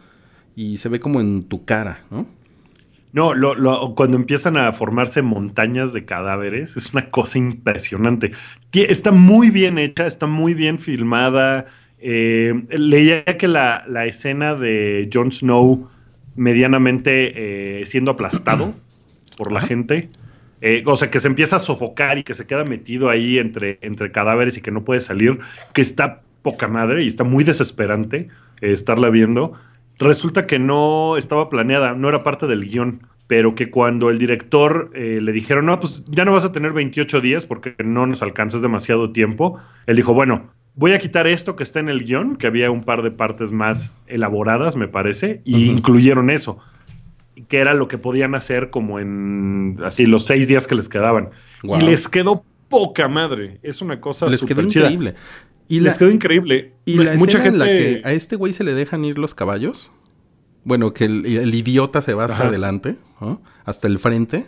[0.56, 2.26] y se ve como en tu cara, ¿no?
[3.14, 8.32] No, lo- lo- cuando empiezan a formarse montañas de cadáveres, es una cosa impresionante.
[8.72, 11.66] Está muy bien hecha, está muy bien filmada.
[12.00, 15.88] Eh, leía que la, la escena de Jon Snow
[16.34, 18.74] medianamente eh, siendo aplastado
[19.38, 20.10] por la gente.
[20.60, 23.78] eh, o sea, que se empieza a sofocar y que se queda metido ahí entre,
[23.82, 25.38] entre cadáveres y que no puede salir,
[25.72, 28.28] que está poca madre y está muy desesperante
[28.60, 29.54] estarla viendo.
[29.98, 34.90] Resulta que no estaba planeada, no era parte del guion, pero que cuando el director
[34.94, 38.22] eh, le dijeron, no, pues ya no vas a tener 28 días porque no nos
[38.22, 42.36] alcanzas demasiado tiempo, él dijo, bueno, voy a quitar esto que está en el guion,
[42.36, 46.60] que había un par de partes más elaboradas, me parece, y incluyeron eso
[47.48, 51.30] que era lo que podían hacer como en así los seis días que les quedaban.
[51.62, 53.58] Y les quedó poca madre.
[53.62, 55.14] Es una cosa Les quedó increíble.
[55.68, 56.74] Y les quedó increíble.
[56.84, 58.02] y la Mucha escena en la gente.
[58.02, 59.90] que a este güey se le dejan ir los caballos.
[60.64, 62.48] Bueno, que el, el idiota se va hasta Ajá.
[62.48, 63.40] adelante, ¿no?
[63.64, 64.46] hasta el frente.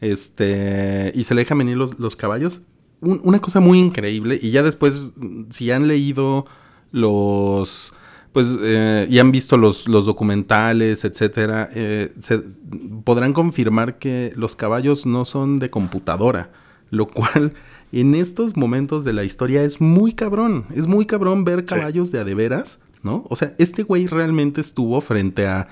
[0.00, 1.12] Este.
[1.14, 2.62] Y se le dejan venir los, los caballos.
[3.00, 4.38] Un- una cosa muy increíble.
[4.40, 5.14] Y ya después,
[5.50, 6.46] si han leído
[6.90, 7.92] los.
[8.32, 12.40] Pues, eh, y han visto los, los documentales, etcétera, eh, se,
[13.04, 16.50] podrán confirmar que los caballos no son de computadora.
[16.90, 17.52] Lo cual,
[17.92, 20.64] en estos momentos de la historia, es muy cabrón.
[20.74, 23.24] Es muy cabrón ver caballos de a de veras, ¿no?
[23.28, 25.68] O sea, este güey realmente estuvo frente a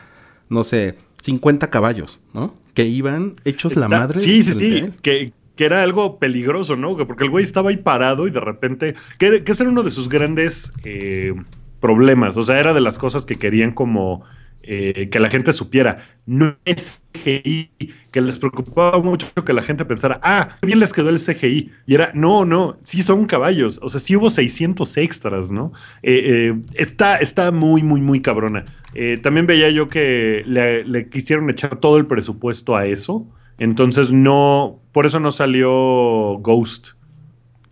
[0.50, 2.54] no sé, 50 caballos, ¿no?
[2.74, 4.18] Que iban hechos la madre.
[4.18, 4.84] Sí, sí, sí.
[5.00, 6.96] Que, que era algo peligroso, ¿no?
[6.96, 8.94] Que Porque el güey estaba ahí parado y de repente.
[9.16, 11.34] Que, que ese era uno de sus grandes eh,
[11.80, 12.36] problemas.
[12.36, 14.24] O sea, era de las cosas que querían como.
[14.72, 15.98] Eh, que la gente supiera.
[16.26, 17.72] No es CGI.
[18.12, 21.72] Que les preocupaba mucho que la gente pensara, ah, qué bien les quedó el CGI.
[21.88, 23.80] Y era, no, no, sí son caballos.
[23.82, 25.72] O sea, sí hubo 600 extras, ¿no?
[26.04, 28.64] Eh, eh, está, está muy, muy, muy cabrona.
[29.22, 33.26] También veía yo que le, le quisieron echar todo el presupuesto a eso.
[33.58, 35.70] Entonces no, por eso no salió
[36.38, 36.90] Ghost.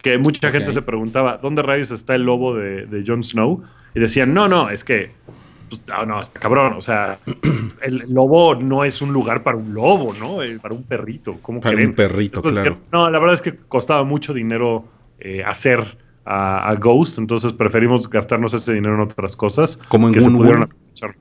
[0.03, 3.63] Que mucha gente se preguntaba, ¿dónde rayos está el lobo de, de Jon Snow?
[3.95, 5.13] Y decían, no, no, es que,
[5.69, 7.19] pues, ah, no, está cabrón, o sea,
[7.83, 10.43] el lobo no es un lugar para un lobo, ¿no?
[10.43, 11.91] Eh, para un perrito, ¿cómo Para creen?
[11.91, 12.77] un perrito, Entonces, claro.
[12.77, 14.85] que- no, la verdad es que costaba mucho dinero
[15.21, 19.79] eh, hacer a, a Ghost, entonces preferimos gastarnos ese dinero en otras cosas.
[19.89, 21.15] Como en que se pudieron aprovechar.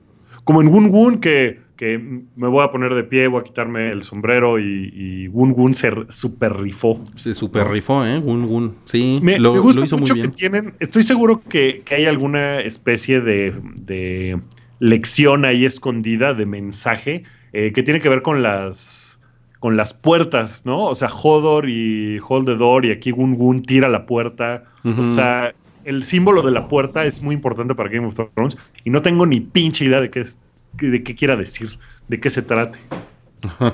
[0.44, 3.92] Como en Gun Gun, que, que me voy a poner de pie, voy a quitarme
[3.92, 7.00] el sombrero y, y Gun Gun se super rifó.
[7.14, 8.18] Se super rifó, ¿eh?
[8.18, 8.74] Gun Gun.
[8.84, 10.74] Sí, Me, lo, me gusta lo hizo mucho muy que tienen.
[10.80, 14.40] Estoy seguro que, que hay alguna especie de, de
[14.80, 19.22] lección ahí escondida de mensaje eh, que tiene que ver con las
[19.60, 20.84] con las puertas, ¿no?
[20.84, 24.64] O sea, Hodor y Hold the Door y aquí Gun Gun tira la puerta.
[24.84, 28.90] O sea, el símbolo de la puerta es muy importante para Game of Thrones y
[28.90, 30.40] no tengo ni pinche idea de qué es
[30.86, 32.78] de qué quiera decir, de qué se trate.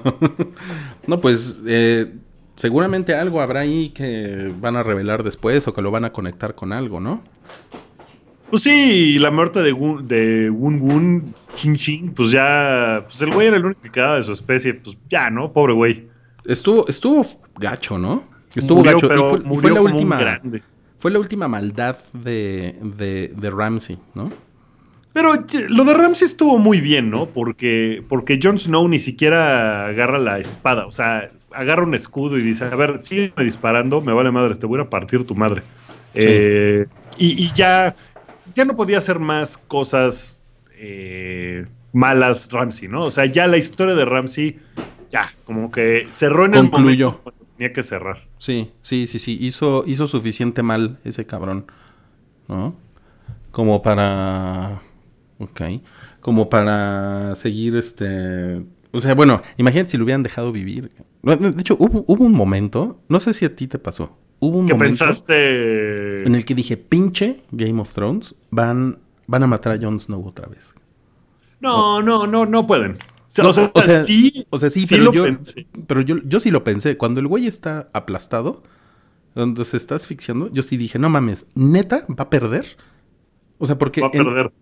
[1.07, 2.15] No, pues eh,
[2.57, 6.55] seguramente algo habrá ahí que van a revelar después o que lo van a conectar
[6.55, 7.23] con algo, ¿no?
[8.51, 13.33] Pues sí, la muerte de Gun, de Gun Gun, Chin Chin, pues ya, pues el
[13.33, 15.53] güey era el único que quedaba de su especie, pues ya, ¿no?
[15.53, 16.09] Pobre güey.
[16.45, 17.27] Estuvo, estuvo
[17.59, 18.25] gacho, ¿no?
[18.55, 19.09] Estuvo Murió, gacho.
[19.09, 20.19] Pero fue, y fue murió la última.
[20.19, 20.63] grande.
[20.99, 24.31] Fue la última maldad de, de, de Ramsey, ¿no?
[25.15, 25.33] Pero
[25.71, 27.27] lo de Ramsey estuvo muy bien, ¿no?
[27.27, 32.43] Porque, porque Jon Snow ni siquiera agarra la espada, o sea, agarra un escudo y
[32.43, 35.35] dice, a ver, sigue disparando, me vale madre, te voy a ir a partir tu
[35.37, 35.63] madre.
[36.15, 37.95] Eh, y, y ya,
[38.55, 40.43] ya no podía hacer más cosas
[40.77, 43.05] eh, malas Ramsey, ¿no?
[43.05, 44.59] O sea, ya la historia de Ramsey,
[45.11, 47.07] ya, como que cerró en el Concluyó.
[47.07, 48.19] momento cuando tenía que cerrar.
[48.39, 49.39] Sí, sí, sí, sí.
[49.41, 51.67] Hizo, hizo suficiente mal ese cabrón.
[52.49, 52.75] ¿No?
[53.53, 54.83] Como para.
[55.39, 55.61] Ok.
[56.21, 58.65] Como para seguir este.
[58.93, 60.91] O sea, bueno, imagínate si lo hubieran dejado vivir.
[61.23, 63.01] De hecho, hubo, hubo un momento.
[63.09, 64.17] No sé si a ti te pasó.
[64.41, 66.27] Hubo un ¿Qué momento pensaste?
[66.27, 70.27] en el que dije, pinche Game of Thrones, van, van a matar a Jon Snow
[70.27, 70.75] otra vez.
[71.61, 72.93] No, no, no, no pueden.
[72.93, 75.25] O sea, No, o sea, o sea, sí, O sea, sí, sí pero, lo yo,
[75.25, 75.67] pensé.
[75.87, 76.97] pero yo, yo sí lo pensé.
[76.97, 78.63] Cuando el güey está aplastado,
[79.35, 82.77] donde se está asfixiando, yo sí dije, no mames, ¿neta va a perder?
[83.59, 84.01] O sea, porque...
[84.03, 84.53] Va a en- perder.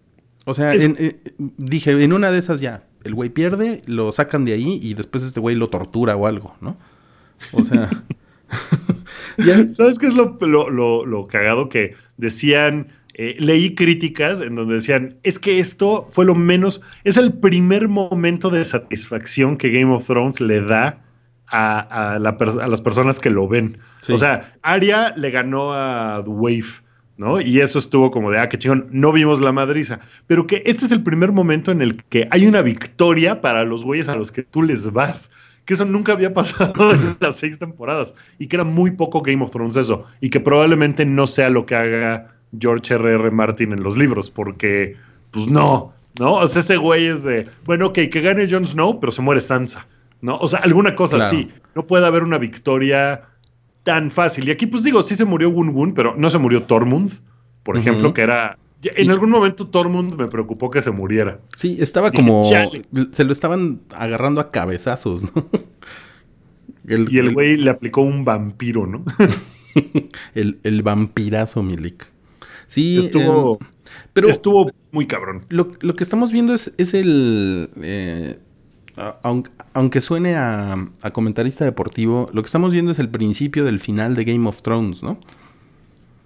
[0.44, 1.16] O sea, Es- en- eh,
[1.56, 5.22] dije, en una de esas ya, el güey pierde, lo sacan de ahí y después
[5.24, 6.76] este güey lo tortura o algo, ¿no?
[7.52, 7.88] O sea...
[9.38, 12.88] ya- ¿Sabes qué es lo, lo, lo- lo cagado que decían?
[13.14, 17.88] eh, leí críticas en donde decían, es que esto fue lo menos, es el primer
[17.88, 21.04] momento de satisfacción que Game of Thrones le da
[21.46, 23.76] a, a la per- a las personas que lo ven.
[24.00, 24.14] Sí.
[24.14, 26.64] O sea, Arya le ganó a The Wave,
[27.16, 27.40] ¿no?
[27.40, 30.00] Y eso estuvo como de, ah, qué chingón, no vimos la madriza.
[30.26, 33.84] Pero que este es el primer momento en el que hay una victoria para los
[33.84, 35.30] güeyes a los que tú les vas.
[35.64, 38.16] Que eso nunca había pasado en las seis temporadas.
[38.38, 40.04] Y que era muy poco Game of Thrones eso.
[40.20, 43.14] Y que probablemente no sea lo que haga George R.R.
[43.14, 43.30] R.
[43.30, 44.30] Martin en los libros.
[44.30, 44.96] Porque,
[45.30, 46.34] pues no, ¿no?
[46.34, 49.40] O sea, ese güey es de, bueno, ok, que gane Jon Snow, pero se muere
[49.40, 49.86] Sansa.
[50.20, 50.36] ¿No?
[50.36, 51.36] O sea, alguna cosa Claro.
[51.36, 51.50] así.
[51.74, 53.22] No puede haber una victoria
[53.82, 54.48] tan fácil.
[54.48, 57.12] Y aquí, pues digo, sí se murió Gun, pero no se murió Tormund,
[57.62, 58.58] por ejemplo, que era.
[58.82, 61.40] En algún momento Tormund me preocupó que se muriera.
[61.56, 62.42] Sí, estaba Dije, como...
[62.42, 62.82] "Chale".
[63.12, 65.30] Se lo estaban agarrando a cabezazos, ¿no?
[66.84, 69.04] Y el güey le aplicó un vampiro, ¿no?
[70.34, 72.06] El, el vampirazo Milik.
[72.66, 73.66] Sí, estuvo, eh,
[74.12, 75.46] pero estuvo muy cabrón.
[75.48, 77.70] lo, lo que estamos viendo es, es el...
[77.80, 78.38] eh,
[79.22, 83.78] aunque, aunque suene a, a comentarista deportivo, lo que estamos viendo es el principio del
[83.78, 85.18] final de Game of Thrones, ¿no?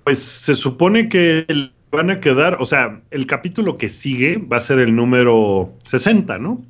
[0.05, 1.47] Pues se supone que
[1.91, 6.39] van a quedar, o sea, el capítulo que sigue va a ser el número 60,
[6.39, 6.63] ¿no?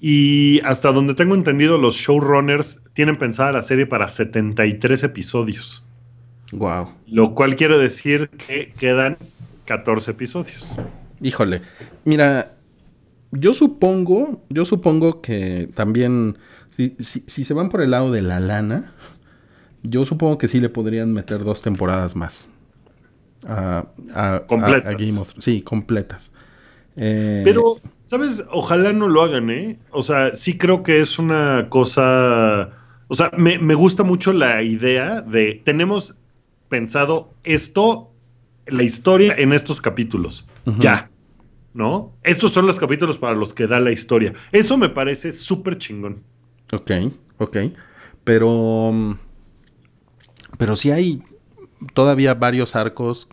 [0.00, 5.84] Y hasta donde tengo entendido, los showrunners tienen pensada la serie para 73 episodios.
[6.52, 6.92] Wow.
[7.06, 9.16] Lo cual quiere decir que quedan
[9.66, 10.74] 14 episodios.
[11.20, 11.62] Híjole.
[12.04, 12.52] Mira,
[13.32, 16.38] yo supongo, yo supongo que también,
[16.70, 18.92] si, si, si se van por el lado de la lana,
[19.82, 22.48] yo supongo que sí le podrían meter dos temporadas más.
[23.46, 23.84] A,
[24.46, 24.94] Completas.
[24.94, 26.34] a Game of Sí, completas.
[26.96, 28.44] Eh, Pero, ¿sabes?
[28.50, 29.78] Ojalá no lo hagan, ¿eh?
[29.90, 32.70] O sea, sí creo que es una cosa.
[33.08, 35.62] O sea, me, me gusta mucho la idea de.
[35.64, 36.16] Tenemos
[36.68, 38.12] pensado esto,
[38.66, 40.46] la historia en estos capítulos.
[40.78, 41.09] Ya.
[41.72, 42.16] ¿No?
[42.24, 44.32] Estos son los capítulos para los que da la historia.
[44.50, 46.22] Eso me parece súper chingón.
[46.72, 46.90] Ok,
[47.38, 47.56] ok.
[48.24, 49.18] Pero.
[50.58, 51.22] Pero sí hay
[51.94, 53.28] todavía varios arcos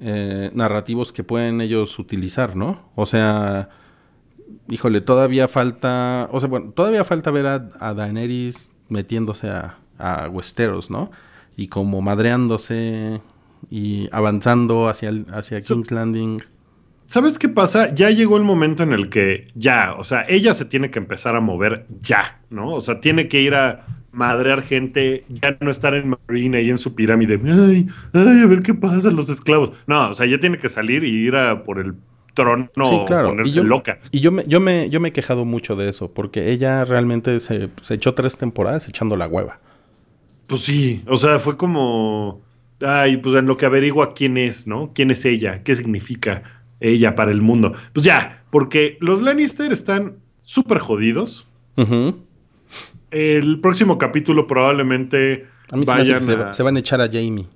[0.00, 2.90] eh, narrativos que pueden ellos utilizar, ¿no?
[2.94, 3.68] O sea.
[4.68, 6.28] Híjole, todavía falta.
[6.30, 11.10] O sea, bueno, todavía falta ver a, a Daenerys metiéndose a, a Westeros, ¿no?
[11.56, 13.20] Y como madreándose
[13.70, 16.42] y avanzando hacia, el- hacia So- King's Landing.
[17.12, 17.94] ¿Sabes qué pasa?
[17.94, 21.36] Ya llegó el momento en el que ya, o sea, ella se tiene que empezar
[21.36, 22.72] a mover ya, ¿no?
[22.72, 26.78] O sea, tiene que ir a madrear gente, ya no estar en Marine ahí en
[26.78, 27.38] su pirámide.
[27.44, 29.72] Ay, ay, a ver qué pasa los esclavos.
[29.86, 31.96] No, o sea, ya tiene que salir y ir a por el
[32.32, 33.28] trono Sí, claro.
[33.28, 33.98] ponerse Y yo, loca.
[34.10, 37.40] y yo me, yo me, yo me he quejado mucho de eso, porque ella realmente
[37.40, 39.60] se, se echó tres temporadas echando la hueva.
[40.46, 42.40] Pues sí, o sea, fue como,
[42.80, 44.92] ay, pues en lo que averigua quién es, ¿no?
[44.94, 45.62] ¿Quién es ella?
[45.62, 47.72] ¿Qué significa ella para el mundo?
[47.92, 51.48] Pues ya, porque los Lannister están súper jodidos.
[53.10, 56.80] El próximo capítulo probablemente A mí se me hace vayan se, va- se van a
[56.80, 57.46] echar a Jamie.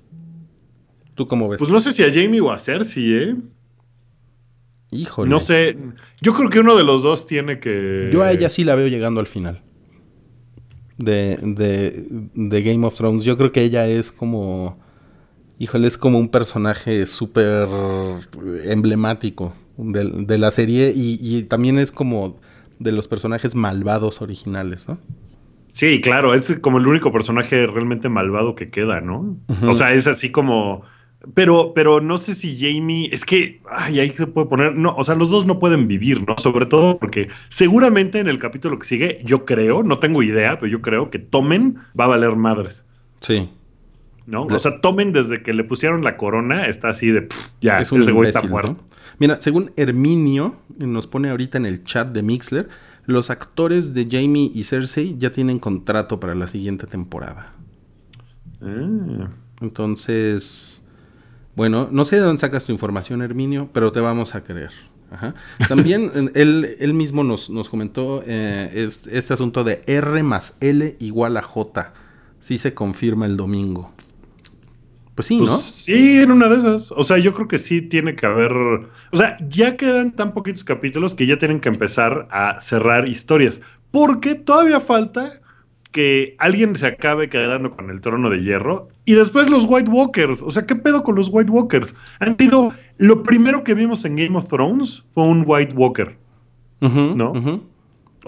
[1.15, 1.59] ¿Tú cómo ves?
[1.59, 3.35] Pues no sé si a Jamie o a Cersei, ¿eh?
[4.91, 5.31] Híjole.
[5.31, 5.77] No sé.
[6.21, 8.11] Yo creo que uno de los dos tiene que.
[8.13, 9.63] Yo a ella sí la veo llegando al final.
[10.99, 13.25] De, de, de Game of Thrones.
[13.25, 14.79] Yo creo que ella es como.
[15.59, 17.67] Híjole, es como un personaje súper
[18.65, 20.93] emblemático de, de la serie.
[20.95, 22.37] Y, y también es como
[22.79, 24.99] de los personajes malvados originales, ¿no?
[25.77, 29.37] Sí, claro, es como el único personaje realmente malvado que queda, ¿no?
[29.63, 30.85] O sea, es así como.
[31.35, 33.11] Pero, pero no sé si Jamie.
[33.13, 33.61] Es que.
[33.71, 34.75] Ay, ahí se puede poner.
[34.75, 36.37] No, o sea, los dos no pueden vivir, ¿no?
[36.39, 40.73] Sobre todo porque seguramente en el capítulo que sigue, yo creo, no tengo idea, pero
[40.73, 42.87] yo creo que Tomen va a valer madres.
[43.21, 43.51] Sí.
[44.27, 44.45] ¿No?
[44.45, 47.93] O sea, Tomen desde que le pusieron la corona está así de pff, ya, es
[47.93, 48.73] un ese güey está muerto.
[48.73, 48.79] ¿no?
[49.19, 52.69] Mira, según Herminio, nos pone ahorita en el chat de Mixler,
[53.07, 57.53] los actores de Jamie y Cersei ya tienen contrato para la siguiente temporada.
[58.61, 59.29] Ah.
[59.61, 60.85] Entonces,
[61.55, 64.71] bueno, no sé de dónde sacas tu información, Herminio, pero te vamos a creer.
[65.11, 65.35] Ajá.
[65.69, 70.97] También él, él mismo nos, nos comentó eh, es- este asunto de R más L
[70.99, 71.93] igual a J.
[72.41, 73.93] Sí se confirma el domingo.
[75.17, 75.57] Pues sí, Pues ¿no?
[75.57, 76.93] sí, en una de esas.
[76.93, 78.53] O sea, yo creo que sí tiene que haber.
[78.53, 83.63] O sea, ya quedan tan poquitos capítulos que ya tienen que empezar a cerrar historias.
[83.91, 85.41] Porque todavía falta
[85.91, 88.89] que alguien se acabe quedando con el trono de hierro.
[89.07, 90.43] Y después los White Walkers.
[90.43, 91.97] O sea, ¿qué pedo con los White Walkers?
[92.21, 92.75] Han sido.
[92.99, 96.19] Lo primero que vimos en Game of Thrones fue un White Walker.
[96.81, 97.33] ¿no?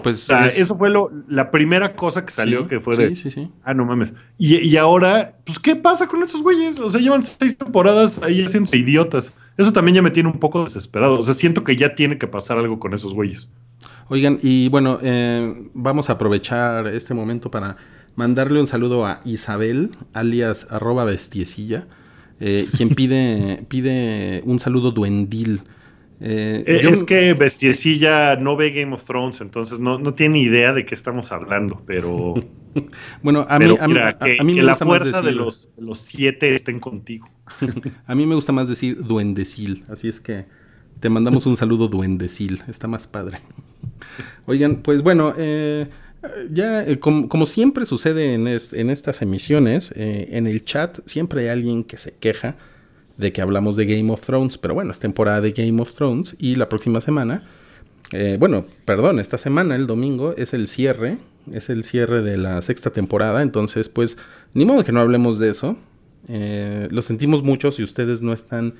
[0.01, 2.95] Pues O sea, es- eso fue lo, la primera cosa que salió sí, que fue
[2.97, 3.15] de.
[3.15, 3.49] sí, sí.
[3.63, 4.13] Ah, no mames.
[4.37, 6.79] Y, y ahora, pues, ¿qué pasa con esos güeyes?
[6.79, 9.37] O sea, llevan seis temporadas ahí haciéndose idiotas.
[9.57, 11.19] Eso también ya me tiene un poco desesperado.
[11.19, 13.51] O sea, siento que ya tiene que pasar algo con esos güeyes.
[14.07, 17.77] Oigan, y bueno, eh, vamos a aprovechar este momento para
[18.15, 21.85] mandarle un saludo a Isabel, alias arroba bestiecilla,
[22.39, 25.61] eh, quien pide, pide un saludo duendil.
[26.21, 30.39] Eh, Eh, yo- es que Bestiecilla no ve Game of Thrones, entonces no, no tiene
[30.39, 32.33] idea de qué estamos hablando, pero,
[33.23, 34.85] bueno, a mí, pero a mí- mira, a- que, a mí que me la gusta
[34.85, 37.29] más fuerza de decir- los, de los siete estén contigo.
[38.05, 40.45] A mí me gusta más decir duendecil, así es que
[40.99, 43.39] te mandamos un saludo duendecil, está más padre.
[44.45, 45.87] Oigan, pues bueno, eh,
[46.51, 51.41] ya eh, como, como siempre sucede en, es- en estas emisiones, en el chat siempre
[51.43, 52.55] hay alguien que se queja
[53.19, 56.35] de que hablamos de Game of Thrones, pero bueno, es temporada de Game of Thrones
[56.39, 57.43] y la próxima semana,
[58.11, 61.17] eh, bueno, perdón, esta semana, el domingo, es el cierre,
[61.51, 64.17] es el cierre de la sexta temporada, entonces pues
[64.53, 65.77] ni modo que no hablemos de eso.
[66.27, 68.73] Eh, lo sentimos mucho si ustedes no están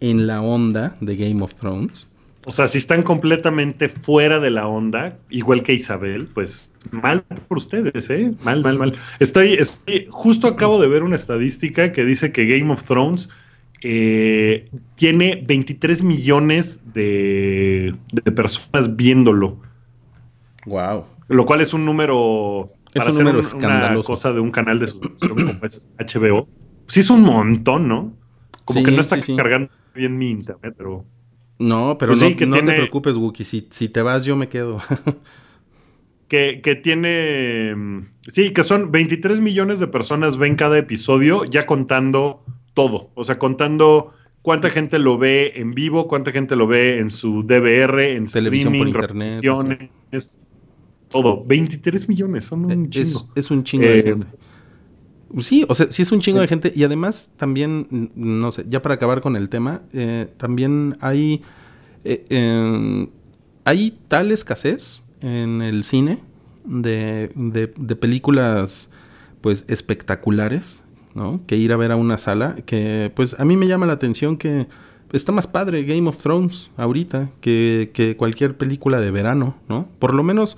[0.00, 2.06] en la onda de Game of Thrones.
[2.44, 7.58] O sea, si están completamente fuera de la onda, igual que Isabel, pues mal por
[7.58, 8.32] ustedes, ¿eh?
[8.42, 8.94] Mal, mal, mal.
[9.20, 13.30] Estoy, estoy- justo acabo de ver una estadística que dice que Game of Thrones
[13.82, 14.64] eh,
[14.94, 19.58] tiene 23 millones de, de personas viéndolo,
[20.66, 21.04] Wow.
[21.28, 24.50] lo cual es un número Es para un hacer número un- una cosa de un
[24.50, 26.48] canal de suscripción como es HBO.
[26.86, 28.14] Sí es un montón, ¿no?
[28.64, 29.36] Como Sí, que no está sí, sí.
[29.36, 31.04] cargando bien mi internet, pero...
[31.58, 33.44] No, pero Pues no, sí, que no tiene- te preocupes, Wookie.
[33.44, 34.80] Si, si te vas, yo me quedo.
[36.28, 37.74] que, que tiene.
[37.76, 42.44] mm, Sí, que son 23 millones de personas ven cada episodio, ya contando
[42.74, 43.10] todo.
[43.14, 44.12] O sea, contando
[44.42, 48.72] cuánta gente lo ve en vivo, cuánta gente lo ve en su DVR, en Televisión
[48.72, 50.38] por streaming, internet, repeticiones,
[51.08, 51.44] todo.
[51.44, 53.32] 23 millones, son un Eh, es, chingo.
[53.34, 54.26] es un chingo de Eh, gente.
[55.40, 56.72] Sí, o sea, sí es un chingo de gente.
[56.74, 61.42] Y además, también, no sé, ya para acabar con el tema, eh, también hay.
[62.04, 63.08] eh, em,
[63.64, 66.18] hay tal escasez en el cine
[66.64, 68.90] de, de- de películas,
[69.40, 70.82] pues, espectaculares,
[71.14, 71.40] ¿no?
[71.46, 74.36] Que ir a ver a una sala, que, pues, a mí me llama la atención
[74.36, 74.66] que
[75.12, 79.88] está más padre Game of Thrones ahorita que, que cualquier película de verano, ¿no?
[79.98, 80.56] Por lo menos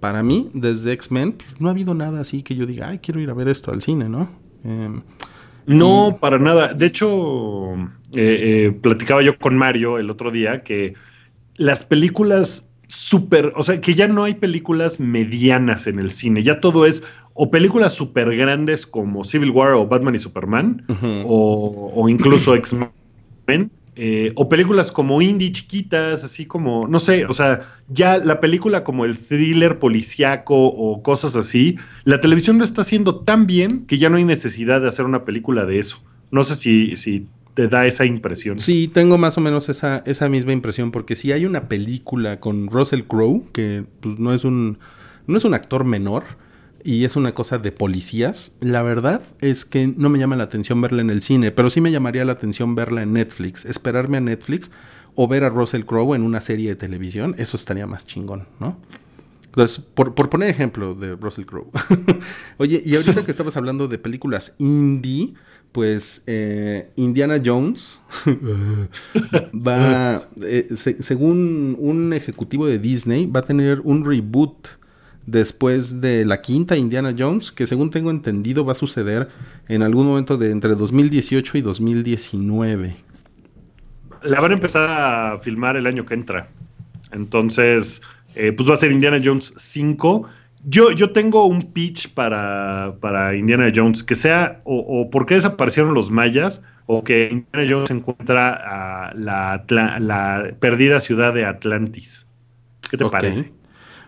[0.00, 3.20] para mí, desde X-Men, pues, no ha habido nada así que yo diga, ay, quiero
[3.20, 4.30] ir a ver esto al cine, ¿no?
[4.64, 5.02] Em,
[5.66, 6.72] No, para nada.
[6.72, 7.74] De hecho,
[8.14, 10.94] eh, eh, platicaba yo con Mario el otro día que
[11.56, 16.60] las películas súper, o sea, que ya no hay películas medianas en el cine, ya
[16.60, 20.84] todo es o películas súper grandes como Civil War o Batman y Superman,
[21.24, 23.70] o, o incluso X-Men,
[24.00, 28.84] eh, o películas como indie chiquitas, así como, no sé, o sea, ya la película
[28.84, 33.98] como el thriller policíaco o cosas así, la televisión lo está haciendo tan bien que
[33.98, 36.02] ya no hay necesidad de hacer una película de eso.
[36.30, 37.26] No sé si, si
[37.58, 38.60] te da esa impresión.
[38.60, 42.68] Sí, tengo más o menos esa, esa misma impresión, porque si hay una película con
[42.68, 44.78] Russell Crowe, que pues, no, es un,
[45.26, 46.22] no es un actor menor,
[46.84, 50.80] y es una cosa de policías, la verdad es que no me llama la atención
[50.80, 54.20] verla en el cine, pero sí me llamaría la atención verla en Netflix, esperarme a
[54.20, 54.70] Netflix
[55.16, 58.78] o ver a Russell Crowe en una serie de televisión, eso estaría más chingón, ¿no?
[59.46, 61.72] Entonces, por, por poner ejemplo de Russell Crowe.
[62.58, 65.34] Oye, y ahorita que estabas hablando de películas indie,
[65.72, 68.00] pues eh, Indiana Jones
[69.54, 74.68] va, eh, se- según un ejecutivo de Disney, va a tener un reboot
[75.26, 79.28] después de la quinta Indiana Jones, que según tengo entendido va a suceder
[79.68, 82.96] en algún momento de entre 2018 y 2019.
[84.22, 86.48] La van a empezar a filmar el año que entra.
[87.12, 88.02] Entonces,
[88.34, 90.28] eh, pues va a ser Indiana Jones 5.
[90.64, 95.34] Yo, yo tengo un pitch para, para Indiana Jones, que sea o, o por qué
[95.34, 102.26] desaparecieron los mayas, o que Indiana Jones encuentra a la, perdida ciudad de Atlantis.
[102.90, 103.52] ¿Qué te parece?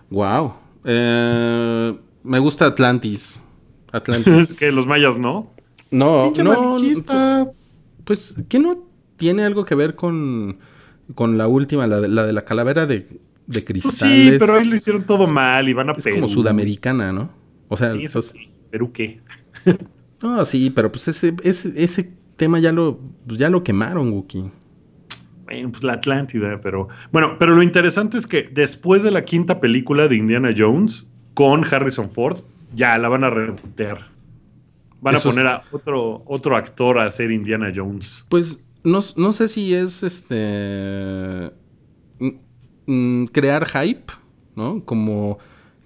[0.09, 0.55] Wow.
[0.85, 3.43] Eh, me gusta Atlantis.
[3.93, 4.55] Atlantis.
[4.59, 5.53] que los mayas no.
[5.91, 6.77] No, no.
[6.79, 7.05] Pues,
[8.05, 8.83] pues, ¿qué no
[9.19, 10.59] tiene algo que ver con,
[11.15, 13.07] con la última, la de la, de la calavera de,
[13.51, 13.99] de cristales?
[14.33, 16.17] sí, pero ahí lo hicieron todo mal y van a Es Perú.
[16.17, 17.31] como sudamericana, ¿no?
[17.69, 18.51] O sea, Sí, eso sí.
[18.71, 19.21] ¿Perú qué?
[20.23, 24.51] no, sí, pero pues ese, ese, ese tema ya lo, pues, ya lo quemaron, Wookie.
[25.45, 26.89] Bueno, pues la Atlántida, pero.
[27.13, 31.65] Bueno, pero lo interesante es que después de la quinta película de Indiana Jones con
[31.65, 32.39] Harrison Ford,
[32.73, 34.11] ya la van a rebotear.
[35.01, 38.25] Van Eso a es- poner a otro, otro actor a hacer Indiana Jones.
[38.29, 41.51] Pues no, no sé si es este.
[42.87, 44.13] Mm, crear hype,
[44.57, 44.85] ¿no?
[44.85, 45.39] Como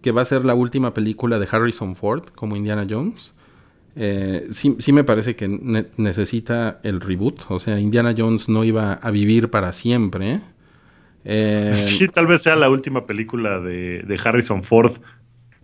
[0.02, 3.34] que va a ser la última película de Harrison Ford como Indiana Jones.
[3.96, 7.42] Eh, sí, sí me parece que ne- necesita el reboot.
[7.48, 10.40] O sea, Indiana Jones no iba a vivir para siempre.
[11.26, 14.92] Eh, Sí, tal vez sea la última película de, de Harrison Ford.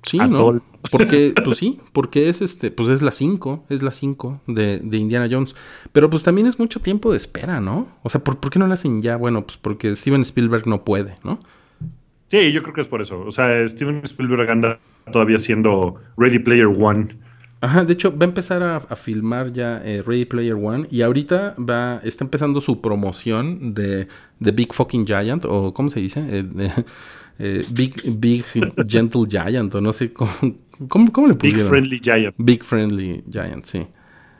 [0.03, 0.61] Sí, ¿no?
[0.91, 4.97] Porque, pues sí, porque es este, pues es la 5, es la 5 de, de
[4.97, 5.55] Indiana Jones.
[5.93, 7.87] Pero pues también es mucho tiempo de espera, ¿no?
[8.03, 9.17] O sea, ¿por, por qué no la hacen ya?
[9.17, 11.39] Bueno, pues porque Steven Spielberg no puede, ¿no?
[12.29, 13.21] Sí, yo creo que es por eso.
[13.21, 14.79] O sea, Steven Spielberg anda
[15.13, 17.19] todavía siendo Ready Player One.
[17.61, 21.03] Ajá, de hecho, va a empezar a, a filmar ya eh, Ready Player One y
[21.03, 26.21] ahorita va, está empezando su promoción de, de Big Fucking Giant, o ¿cómo se dice?
[26.31, 26.73] Eh, de-
[27.41, 28.45] eh, Big, Big
[28.89, 30.31] Gentle Giant, o no sé cómo,
[30.89, 31.69] cómo, cómo le Big pusieron.
[31.69, 32.35] Friendly Giant.
[32.39, 33.87] Big Friendly Giant, sí.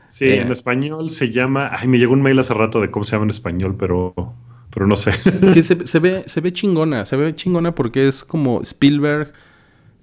[0.09, 0.41] Sí, Eh.
[0.43, 1.71] en español se llama.
[1.73, 4.13] Ay, me llegó un mail hace rato de cómo se llama en español, pero,
[4.71, 5.13] pero no sé.
[5.55, 9.33] que se, se ve, se ve chingona, se ve chingona porque es como Spielberg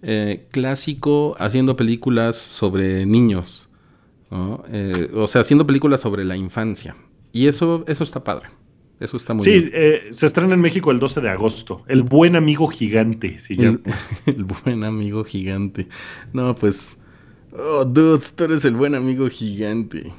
[0.01, 3.69] eh, clásico haciendo películas sobre niños,
[4.31, 4.63] ¿no?
[4.71, 6.95] Eh, o sea, haciendo películas sobre la infancia.
[7.33, 8.47] Y eso, eso está padre.
[8.99, 9.69] Eso está muy sí, bien.
[9.73, 11.83] eh, se estrena en México el 12 de agosto.
[11.87, 13.79] El buen amigo gigante se llama.
[14.25, 15.87] El, el buen amigo gigante.
[16.33, 16.99] No, pues.
[17.51, 20.11] Oh, dude, tú eres el buen amigo gigante.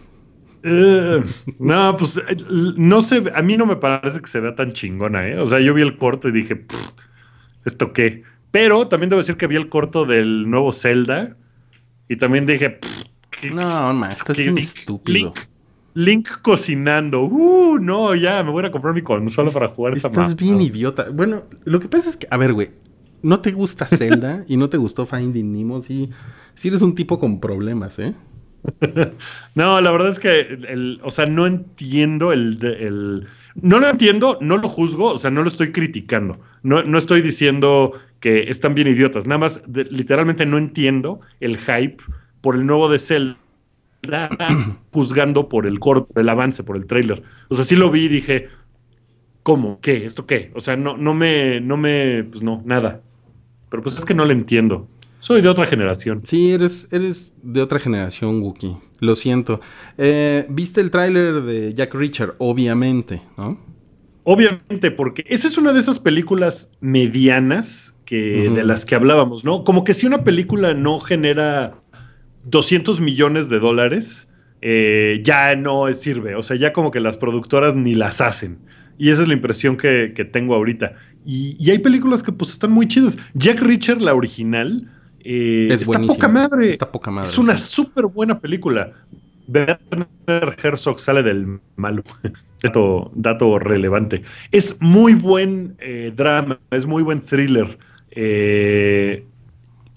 [0.63, 1.23] Eh,
[1.61, 2.37] no, pues eh,
[2.77, 5.39] no sé, a mí no me parece que se vea tan chingona, ¿eh?
[5.39, 6.91] O sea, yo vi el corto y dije, "Pff,
[7.65, 8.23] ¿esto qué?
[8.51, 11.37] Pero también debo decir que vi el corto del nuevo Zelda
[12.09, 15.33] y también dije, "Pff, ¿qué- No, ma, estás bien estúpido.
[15.95, 17.23] Link cocinando.
[17.23, 21.11] Uh, no, ya, me voy a comprar mi consola para jugar esa Estás bien idiota.
[21.11, 22.69] Bueno, lo que pasa es que, a ver, güey,
[23.23, 26.11] no te gusta Zelda y no te gustó Finding Nemo, sí,
[26.55, 28.15] sí eres un tipo con problemas, ¿eh?
[29.55, 34.39] no, la verdad es que, el, o sea, no entiendo el, el, No lo entiendo,
[34.41, 36.39] no lo juzgo, o sea, no lo estoy criticando.
[36.63, 39.27] No, no estoy diciendo que están bien idiotas.
[39.27, 42.03] Nada más, literalmente no entiendo el hype
[42.41, 43.39] por el nuevo de Zelda
[44.93, 47.23] juzgando por el corto, el avance, por el trailer.
[47.49, 48.49] O sea, sí lo vi y dije,
[49.43, 49.81] ¿cómo?
[49.81, 50.05] ¿Qué?
[50.05, 50.51] ¿Esto qué?
[50.55, 53.03] O sea, no, no me, no me, pues no, nada.
[53.71, 54.89] Pero pues es que no lo entiendo.
[55.21, 56.21] Soy de otra generación.
[56.25, 58.77] Sí, eres, eres de otra generación, Wookie.
[59.01, 59.61] Lo siento.
[59.97, 62.35] Eh, ¿Viste el tráiler de Jack Richard?
[62.39, 63.59] Obviamente, ¿no?
[64.25, 69.65] Obviamente, porque esa es una de esas películas medianas que, de las que hablábamos, ¿no?
[69.65, 71.78] Como que si una película no genera
[72.51, 74.29] 200 millones de dólares,
[74.61, 76.35] eh, ya no sirve.
[76.35, 78.59] O sea, ya como que las productoras ni las hacen.
[78.99, 80.95] Y esa es la impresión que, tengo ahorita.
[81.25, 83.19] Y, y, hay películas que pues están muy chidas.
[83.35, 84.89] Jack Richard, la original,
[85.21, 86.69] eh, es está poca madre.
[86.69, 87.29] Está poca madre.
[87.29, 88.93] Es una súper buena película.
[89.47, 92.03] Werner Herzog sale del malo.
[92.63, 94.23] dato, dato relevante.
[94.51, 97.79] Es muy buen eh, drama, es muy buen thriller.
[98.11, 99.25] Eh,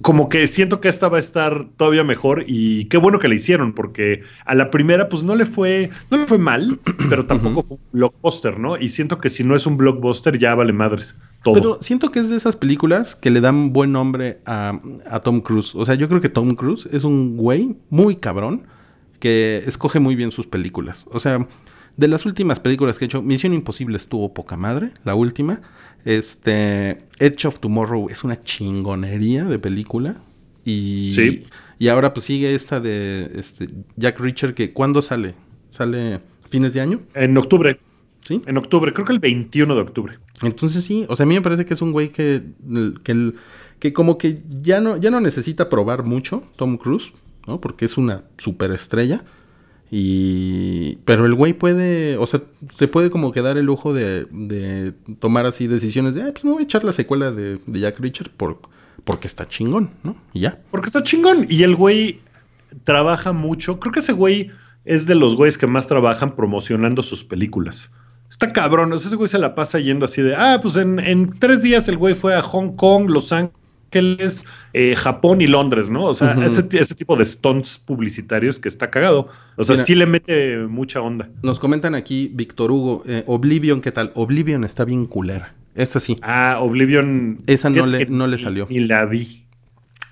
[0.02, 3.36] como que siento que esta va a estar todavía mejor y qué bueno que la
[3.36, 6.80] hicieron porque a la primera pues no le fue no le fue mal,
[7.10, 8.78] pero tampoco fue un blockbuster, ¿no?
[8.78, 11.56] Y siento que si no es un blockbuster ya vale madres todo.
[11.56, 14.80] Pero siento que es de esas películas que le dan buen nombre a,
[15.24, 15.76] Tom Cruise.
[15.76, 18.64] O sea, yo creo que Tom Cruise es un güey muy cabrón
[19.20, 21.06] que escoge muy bien sus películas.
[21.12, 21.48] O sea,
[21.98, 25.62] de las últimas películas que he hecho, Misión Imposible estuvo poca madre, la última.
[26.06, 30.22] Este, Edge of Tomorrow es una chingonería de película.
[30.64, 31.44] Y,
[31.80, 35.34] y ahora pues sigue esta de este, Jack Reacher, que ¿cuándo sale?
[35.70, 37.02] ¿Sale fines de año?
[37.14, 37.80] En octubre.
[38.22, 38.42] ¿Sí?
[38.46, 40.20] En octubre, creo que el 21 de octubre.
[40.44, 42.44] Entonces sí, o sea, a mí me parece que es un güey que,
[43.04, 43.34] que,
[43.80, 47.14] que como que ya no, ya no necesita probar mucho Tom Cruise,
[47.48, 47.60] ¿no?
[47.60, 49.24] Porque es una superestrella.
[49.94, 51.00] Y.
[51.04, 52.16] Pero el güey puede.
[52.18, 52.42] O sea,
[52.74, 56.32] se puede como quedar el lujo de, de tomar así decisiones de.
[56.32, 58.62] pues no voy a echar la secuela de, Jack Richard por,
[59.04, 60.16] porque está chingón, ¿no?
[60.32, 60.62] Y ya.
[60.72, 61.46] Porque está chingón.
[61.50, 62.22] Y el güey
[62.86, 63.82] trabaja mucho.
[63.82, 64.52] Creo que ese güey
[64.86, 67.92] es de los güeyes que más trabajan promocionando sus películas.
[68.30, 68.94] Está cabrón.
[68.94, 70.38] Ese güey se la pasa yendo así de.
[70.38, 73.61] Ah, pues en, en tres días el güey fue a Hong Kong, Los Ángeles
[74.00, 76.06] es eh, Japón y Londres, ¿no?
[76.06, 79.30] O sea, ese, tipo de stunts publicitarios que está cagado.
[79.58, 81.30] O sea, sí le mete mucha onda.
[81.42, 84.12] Nos comentan aquí, Víctor Hugo, eh, Oblivion, ¿qué tal?
[84.16, 85.56] Oblivion está bien culera.
[85.76, 86.16] Esa sí.
[86.22, 87.44] Ah, Oblivion.
[87.48, 88.68] Esa no le, no le salió.
[88.70, 89.46] Y la vi.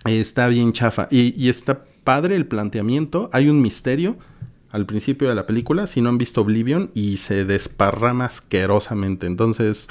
[0.05, 1.07] Está bien chafa.
[1.11, 3.29] Y, y está padre el planteamiento.
[3.33, 4.17] Hay un misterio
[4.71, 9.27] al principio de la película, si no han visto Oblivion, y se desparrama asquerosamente.
[9.27, 9.89] Entonces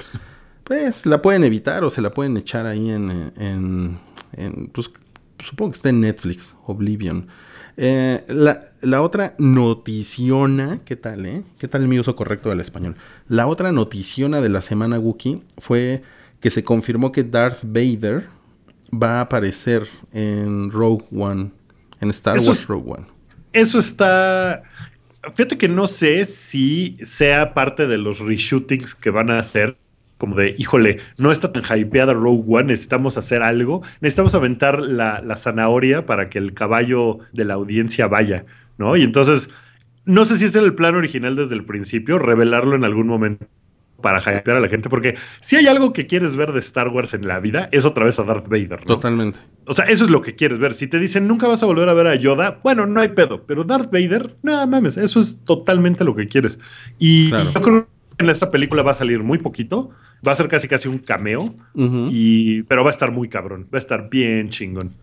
[0.68, 3.98] pues la pueden evitar o se la pueden echar ahí en, en,
[4.70, 4.90] pues
[5.42, 7.26] supongo que está en Netflix, Oblivion.
[7.78, 11.42] Eh, la, otra noticiona, ¿qué tal, eh?
[11.58, 12.96] ¿Qué tal mi uso correcto del español?
[13.28, 16.02] La otra noticiona de la semana Wookie fue
[16.40, 18.28] que se confirmó que Darth Vader
[18.92, 21.50] va a aparecer en Rogue One,
[22.00, 23.06] en Star Wars Rogue One.
[23.54, 24.62] Eso está...
[25.32, 29.78] Fíjate que no sé si sea parte de los reshootings que van a hacer
[30.18, 35.36] como de, híjole, no está tan hypeada Rogue One, necesitamos hacer algo, necesitamos aventar la,
[35.36, 38.44] zanahoria para que el caballo de la audiencia vaya,
[38.76, 38.96] ¿no?
[38.96, 39.50] Y entonces,
[40.04, 43.46] no sé si es el plan original desde el principio, revelarlo en algún momento
[44.02, 47.14] para hypear a la gente, porque si hay algo que quieres ver de Star Wars
[47.14, 48.86] en la vida, es otra vez a Darth Vader, ¿no?
[48.86, 49.40] Totalmente.
[49.66, 50.74] O sea, eso es lo que quieres ver.
[50.74, 53.44] Si te dicen nunca vas a volver a ver a Yoda, bueno, no hay pedo,
[53.44, 56.60] pero Darth Vader, nada mames, eso es totalmente lo que quieres.
[56.98, 59.90] Y, y yo creo en esta película va a salir muy poquito
[60.26, 61.54] Va a ser casi casi un cameo,
[62.10, 64.94] y, pero va a estar muy cabrón, va a estar bien chingón.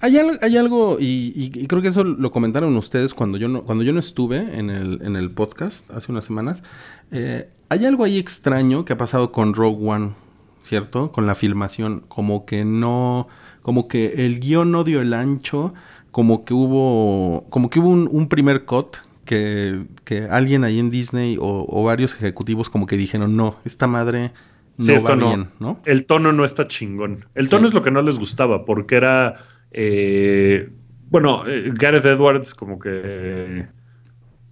[0.00, 4.00] Hay, algo, y, creo que eso lo comentaron ustedes cuando yo no, cuando yo no
[4.00, 6.64] estuve en el, en el podcast hace unas semanas.
[7.12, 10.14] Eh, hay algo ahí extraño que ha pasado con Rogue One,
[10.62, 11.12] ¿cierto?
[11.12, 13.28] Con la filmación, como que no,
[13.62, 15.74] como que el guion no dio el ancho,
[16.10, 18.96] como que hubo, como que hubo un, un primer cut
[19.26, 24.32] que, alguien ahí en Disney o, varios ejecutivos como que dijeron, no, esta madre
[24.78, 25.80] no va bien, no.
[25.84, 27.26] El tono no está chingón.
[27.34, 29.36] El tono es lo que no les gustaba, porque era,
[29.70, 30.70] eh,
[31.10, 33.66] bueno, eh, Gareth Edwards como que,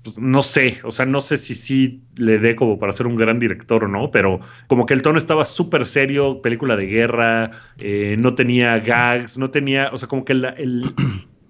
[0.03, 3.16] pues, no sé, o sea, no sé si sí le dé como para ser un
[3.16, 7.51] gran director o no, pero como que el tono estaba súper serio, película de guerra,
[7.79, 10.95] eh, no tenía gags, no tenía, o sea, como que el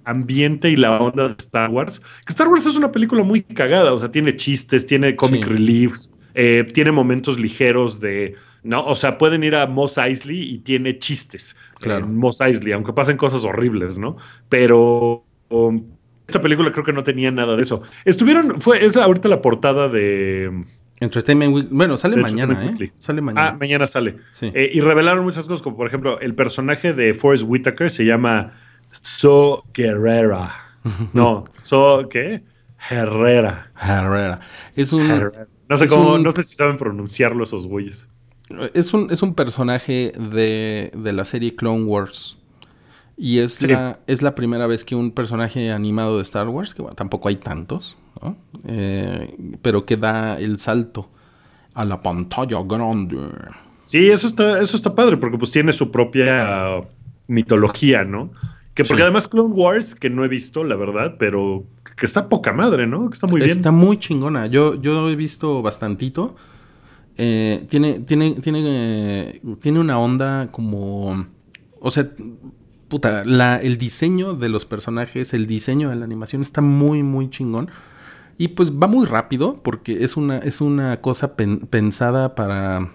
[0.05, 2.01] ambiente y la onda de Star Wars.
[2.01, 6.15] Que Star Wars es una película muy cagada, o sea, tiene chistes, tiene comic reliefs,
[6.35, 8.85] eh, tiene momentos ligeros de, ¿no?
[8.85, 12.07] O sea, pueden ir a Moss Eisley y tiene chistes claro.
[12.07, 14.17] en Moss Eisley, aunque pasen cosas horribles, ¿no?
[14.49, 15.85] Pero um,
[16.27, 17.83] esta película creo que no tenía nada de eso.
[18.05, 20.65] Estuvieron, fue, es ahorita la portada de.
[21.01, 21.77] Entertainment Weekly.
[21.77, 22.93] Bueno, sale mañana, ¿eh?
[22.99, 23.49] Sale mañana.
[23.49, 24.17] Ah, mañana sale.
[24.33, 24.51] Sí.
[24.55, 28.53] Eh, y revelaron muchas cosas, como por ejemplo, el personaje de Forrest Whitaker se llama
[29.03, 30.55] So Guerrera.
[31.15, 32.43] No, So, ¿qué?
[32.91, 33.71] Herrera.
[33.81, 34.41] Herrera.
[34.77, 35.11] Es un.
[35.11, 35.47] Herrera.
[35.69, 38.11] No sé cómo, un- no sé si saben pronunciarlo esos güeyes.
[38.75, 42.37] Es un, es un personaje de, de la serie Clone Wars.
[43.17, 43.69] Y es, Sí.
[43.69, 47.29] la, es la primera vez que un personaje animado de Star Wars, que bueno, tampoco
[47.31, 48.37] hay tantos, ¿no?
[48.67, 51.09] Eh, pero que da el salto
[51.73, 53.17] a la pantalla grande.
[53.85, 56.83] Sí, eso está, eso está padre, porque pues tiene su propia
[57.29, 58.31] mitología, ¿no?
[58.75, 59.03] Que porque Sí.
[59.05, 61.64] además Clone Wars, que no he visto, la verdad, pero
[61.97, 63.09] que está poca madre, ¿no?
[63.09, 63.51] Que está muy bien.
[63.51, 64.47] Está muy chingona.
[64.49, 66.35] Yo, yo he visto bastantito.
[67.16, 71.27] Eh, tiene, tiene, tiene, eh, tiene una onda como.
[71.81, 72.11] O sea,
[72.89, 77.31] puta, la, el diseño de los personajes, el diseño de la animación está muy, muy
[77.31, 77.70] chingón.
[78.37, 82.91] Y pues va muy rápido porque es una, es una cosa pen- pensada para,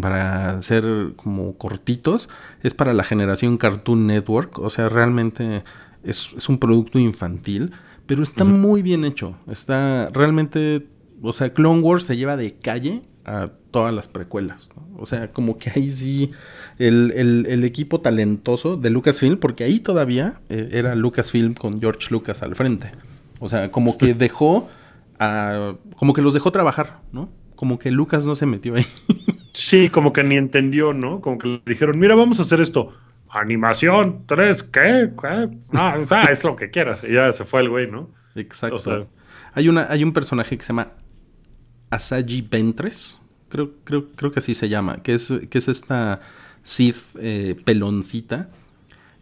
[0.00, 0.84] para ser
[1.16, 2.28] como cortitos.
[2.62, 4.58] Es para la generación Cartoon Network.
[4.58, 5.64] O sea, realmente
[6.02, 7.72] es, es un producto infantil.
[8.06, 9.36] Pero está muy bien hecho.
[9.50, 10.86] Está realmente.
[11.22, 14.68] O sea, Clone Wars se lleva de calle a todas las precuelas.
[14.76, 15.00] ¿no?
[15.00, 16.30] O sea, como que ahí sí.
[16.78, 22.08] El, el- el equipo talentoso de Lucasfilm, porque ahí todavía eh, era Lucasfilm con George
[22.10, 22.90] Lucas al frente.
[23.40, 24.68] O sea, como que dejó
[25.18, 25.74] a.
[25.96, 27.30] Como que los dejó trabajar, ¿no?
[27.56, 28.86] Como que Lucas no se metió ahí.
[29.54, 31.20] Sí, como que ni entendió, ¿no?
[31.20, 32.92] Como que le dijeron, mira, vamos a hacer esto.
[33.30, 35.10] Animación 3, ¿qué?
[35.20, 35.48] ¿Qué?
[35.72, 37.02] Ah, o sea, es lo que quieras.
[37.08, 38.10] Y ya se fue el güey, ¿no?
[38.34, 38.76] Exacto.
[38.76, 39.06] O sea-
[39.54, 40.92] hay, una, hay un personaje que se llama
[41.90, 43.20] Asagi Ventres.
[43.48, 44.96] Creo, creo, creo que así se llama.
[45.02, 46.20] Que es, que es esta
[46.62, 48.48] Sith eh, peloncita.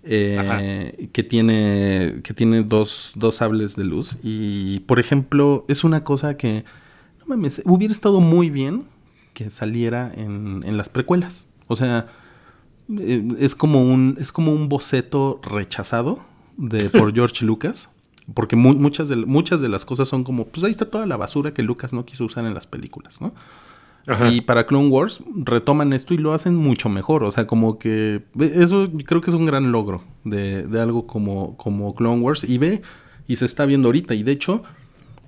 [0.05, 4.17] eh, que tiene, que tiene dos, dos sables de luz.
[4.23, 6.65] Y, por ejemplo, es una cosa que,
[7.21, 8.85] no mames, hubiera estado muy bien
[9.35, 11.47] que saliera en, en las precuelas.
[11.69, 12.09] O sea,
[12.99, 16.25] eh, es como un es como un boceto rechazado
[16.57, 17.91] de por George Lucas
[18.35, 21.17] porque mu- muchas de muchas de las cosas son como pues ahí está toda la
[21.17, 23.33] basura que Lucas no quiso usar en las películas no
[24.07, 24.31] Ajá.
[24.31, 28.25] y para Clone Wars retoman esto y lo hacen mucho mejor o sea como que
[28.39, 32.59] eso creo que es un gran logro de, de algo como como Clone Wars y
[32.59, 32.83] ve
[33.29, 34.63] y se está viendo ahorita y de hecho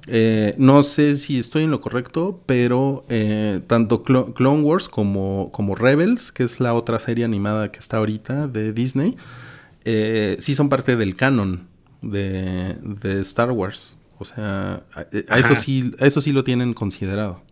[0.06, 5.50] eh, no sé si estoy en lo correcto, pero eh, tanto Clo- Clone Wars como,
[5.52, 9.16] como Rebels, que es la otra serie animada que está ahorita de Disney,
[9.84, 11.68] eh, sí son parte del canon
[12.02, 13.96] de, de Star Wars.
[14.18, 17.42] O sea, a, a eso sí, a eso sí lo tienen considerado.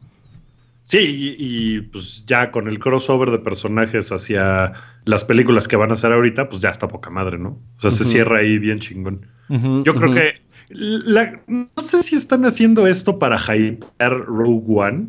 [0.84, 4.72] Sí, y, y, pues ya con el crossover de personajes hacia
[5.04, 7.50] las películas que van a hacer ahorita, pues ya está poca madre, ¿no?
[7.76, 9.26] O sea, se cierra ahí bien chingón.
[9.48, 10.42] Yo creo que
[10.74, 15.06] la- no sé si están haciendo esto para hypear Rogue One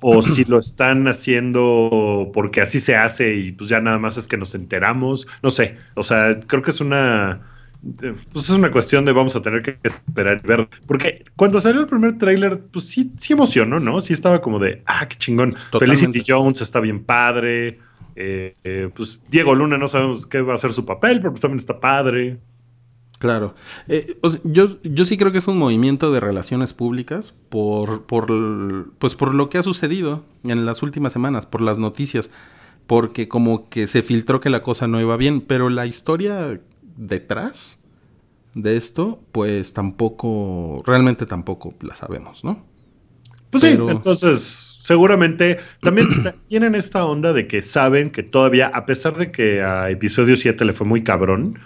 [0.00, 4.26] o si lo están haciendo porque así se hace y pues ya nada más es
[4.28, 5.26] que nos enteramos.
[5.42, 5.76] No sé.
[5.94, 7.40] O sea, creo que es una.
[8.32, 10.68] Pues es una cuestión de vamos a tener que esperar y ver.
[10.86, 14.00] Porque cuando salió el primer tráiler, pues sí, sí emocionó, ¿no?
[14.00, 15.54] Sí estaba como de, ah, qué chingón.
[15.70, 16.06] Totalmente.
[16.06, 17.78] Felicity Jones está bien padre.
[18.16, 21.42] Eh, eh, pues Diego Luna no sabemos qué va a ser su papel, pero pues
[21.42, 22.38] también está padre.
[23.18, 23.54] Claro.
[23.88, 28.02] Eh, o sea, yo, yo sí creo que es un movimiento de relaciones públicas por,
[28.02, 32.30] por, pues por lo que ha sucedido en las últimas semanas, por las noticias,
[32.86, 36.60] porque como que se filtró que la cosa no iba bien, pero la historia
[36.96, 37.88] detrás
[38.54, 42.64] de esto, pues tampoco, realmente tampoco la sabemos, ¿no?
[43.50, 46.08] Pues Pero- sí, entonces seguramente también
[46.48, 50.64] tienen esta onda de que saben que todavía, a pesar de que a episodio 7
[50.64, 51.58] le fue muy cabrón.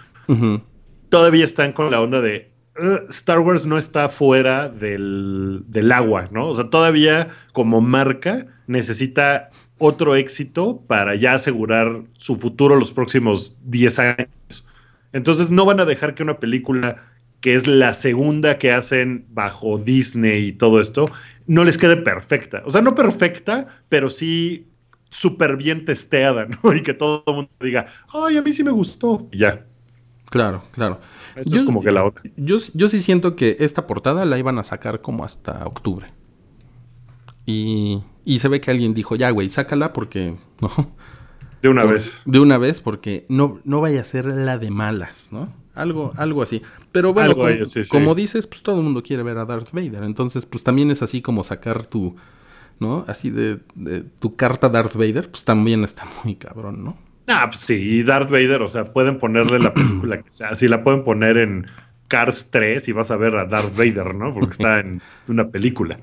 [1.09, 6.29] Todavía están con la onda de "Ugh, Star Wars no está fuera del, del agua,
[6.31, 6.49] ¿no?
[6.49, 13.59] O sea, todavía como marca necesita otro éxito para ya asegurar su futuro los próximos
[13.65, 14.67] 10 años.
[15.13, 17.03] Entonces no van a dejar que una película
[17.41, 21.09] que es la segunda que hacen bajo Disney y todo esto,
[21.47, 22.63] no les quede perfecta.
[22.67, 24.67] O sea, no perfecta, pero sí
[25.11, 26.73] súper bien testeada, ¿no?
[26.75, 29.29] Y que todo el mundo diga, ay, a mí sí me gustó.
[29.33, 29.65] Y ya.
[30.31, 31.01] Claro, claro.
[31.37, 32.23] Eso es como que la otra.
[32.37, 36.13] Yo, yo sí siento que esta portada la iban a sacar como hasta octubre.
[37.47, 40.37] Y, y se ve que alguien dijo, ya, güey, sácala porque...
[40.61, 40.71] ¿no?
[41.63, 42.23] De una vez.
[42.25, 45.53] De una vez, porque no, no vaya a ser la de malas, ¿no?
[45.75, 46.63] Algo, algo así.
[46.93, 47.91] Pero bueno, como, ahí, sí, sí.
[47.91, 50.03] como dices, pues todo el mundo quiere ver a Darth Vader.
[50.05, 52.17] Entonces, pues también es así como sacar tu,
[52.81, 53.05] ¿no?
[53.09, 56.97] Así de, de tu carta Darth Vader, pues también está muy cabrón, ¿no?
[57.29, 60.67] Ah, pues sí, y Darth Vader, o sea, pueden ponerle la película que sea, si
[60.67, 61.67] la pueden poner en
[62.09, 64.33] Cars 3 y vas a ver a Darth Vader, ¿no?
[64.33, 65.99] Porque está en una película.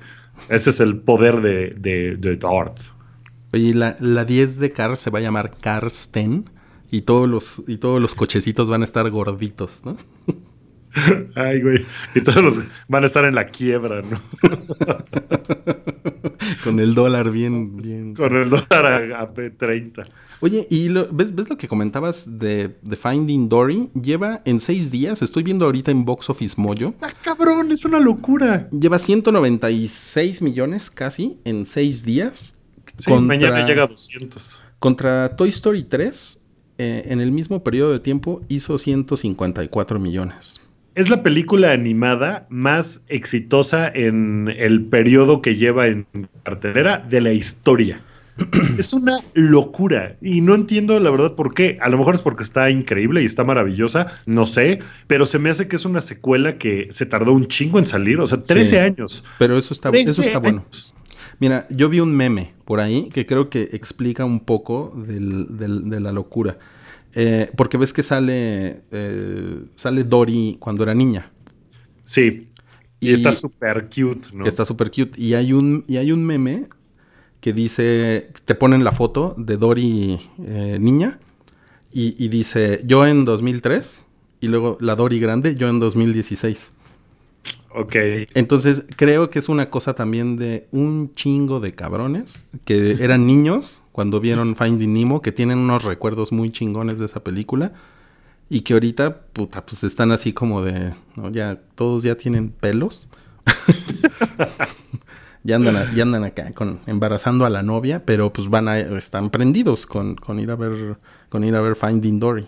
[0.48, 2.78] Ese es el poder de, de, de Darth.
[3.52, 6.42] Oye, la, la 10 de Cars se va a llamar Cars 10
[6.90, 9.96] y todos los, y todos los cochecitos van a estar gorditos, ¿no?
[11.34, 11.84] Ay, güey.
[12.14, 14.20] Y todos los van a estar en la quiebra, ¿no?
[16.64, 18.14] Con el dólar bien, bien.
[18.14, 20.02] Con el dólar a, a 30.
[20.40, 23.88] Oye, ¿y lo- ves, ves lo que comentabas de, de Finding Dory?
[23.94, 27.72] Lleva en seis días, estoy viendo ahorita en Box Office Mojo, ¡Ah, cabrón!
[27.72, 28.68] Es una locura.
[28.70, 32.56] lleva 196 millones casi en seis días.
[32.98, 34.62] Sí, contra- mañana llega a 200.
[34.78, 36.46] Contra Toy Story 3,
[36.78, 40.60] eh, en el mismo periodo de tiempo hizo 154 millones.
[40.96, 46.06] Es la película animada más exitosa en el periodo que lleva en
[46.42, 48.00] cartelera de la historia.
[48.78, 51.78] es una locura y no entiendo la verdad por qué.
[51.82, 55.50] A lo mejor es porque está increíble y está maravillosa, no sé, pero se me
[55.50, 58.70] hace que es una secuela que se tardó un chingo en salir, o sea, 13
[58.70, 58.76] Sí.
[58.78, 59.22] años.
[59.38, 60.64] Pero eso está, 13 eso está bueno.
[60.66, 60.94] años.
[61.40, 65.90] Mira, yo vi un meme por ahí que creo que explica un poco del- del-
[65.90, 66.56] de la locura.
[67.14, 71.30] Eh, porque ves que sale, eh, sale Dory cuando era niña.
[72.04, 72.48] Sí.
[73.00, 74.46] Y, Y- está súper cute, ¿no?
[74.46, 75.20] está súper cute.
[75.20, 76.64] Y hay un, y hay un meme
[77.40, 81.18] que dice, te ponen la foto de Dory eh, niña
[81.92, 84.04] y, y dice, yo en 2003
[84.40, 86.70] y luego la Dory grande, yo en 2016.
[87.74, 87.94] Ok.
[88.34, 93.82] Entonces creo que es una cosa también de un chingo de cabrones que eran niños
[93.96, 97.72] cuando vieron Finding Nemo, que tienen unos recuerdos muy chingones de esa película.
[98.50, 101.30] Y que ahorita, puta, pues están así como de, ¿no?
[101.30, 103.08] Ya, todos ya tienen pelos.
[105.44, 108.78] ya, andan a- ya andan acá con, embarazando a la novia, pero pues van a,
[108.78, 110.98] están prendidos con, con ir a ver,
[111.30, 112.46] con ir a ver Finding Dory.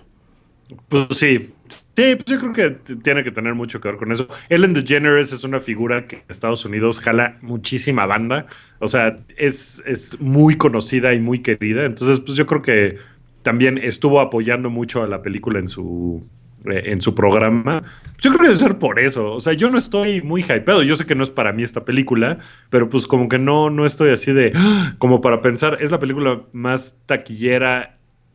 [0.90, 1.55] Pues sí.
[1.99, 4.28] Sí, pues yo creo que tiene que tener mucho que ver con eso.
[4.49, 8.46] Ellen DeGeneres es una figura que en Estados Unidos jala muchísima banda.
[8.78, 11.86] O sea, es, es muy conocida y muy querida.
[11.86, 12.99] Entonces, pues yo creo que
[13.42, 16.24] también estuvo apoyando mucho a la película en su,
[16.66, 17.82] eh, en su programa.
[18.20, 19.32] Yo creo que debe ser por eso.
[19.32, 20.84] O sea, yo no estoy muy hypeado.
[20.84, 22.38] Yo sé que no es para mí esta película,
[22.70, 24.53] pero pues como que no, no estoy así de...
[24.55, 24.94] ¡ah!
[24.99, 27.92] Como para pensar, es la película más taquillera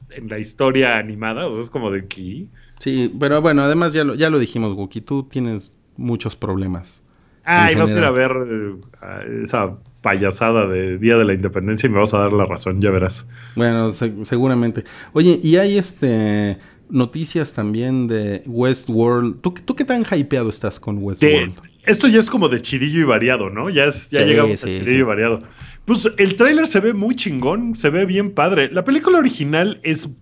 [0.10, 1.48] en la historia animada.
[1.48, 2.50] O sea, es como de aquí.
[2.84, 7.02] Sí, pero bueno, además ya lo, ya lo dijimos, Wookie, tú tienes muchos problemas.
[7.46, 11.34] Ah, En y vas a ir a ver eh, esa payasada de Día de la
[11.34, 13.30] Independencia y me vas a dar la razón, ya verás.
[13.56, 14.84] Bueno, se- seguramente.
[15.14, 16.58] Oye, y hay este
[16.90, 19.40] noticias también de Westworld.
[19.40, 21.54] ¿Tú, ¿Tú qué tan hypeado estás con De- Westworld?
[21.86, 23.70] esto ya es como de chidillo y variado, ¿no?
[23.70, 24.96] Ya, es, ya Sí, llegamos sí, a chidillo sí.
[24.96, 25.40] y variado.
[25.86, 28.70] Pues el tráiler se ve muy chingón, se ve bien padre.
[28.72, 30.18] La película original es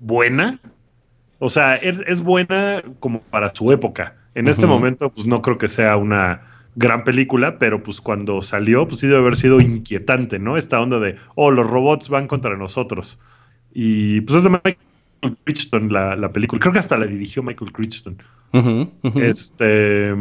[0.00, 0.60] buena.
[1.38, 4.16] O sea, es, es buena como para su época.
[4.34, 6.42] En este momento, pues no creo que sea una
[6.74, 10.56] gran película, pero pues cuando salió, pues sí debe haber sido inquietante, ¿no?
[10.56, 13.20] Esta onda de, oh, los robots van contra nosotros.
[13.72, 16.60] Y pues es de Michael Crichton la, la película.
[16.60, 18.16] Creo que hasta la dirigió Michael Crichton.
[19.16, 20.14] Este.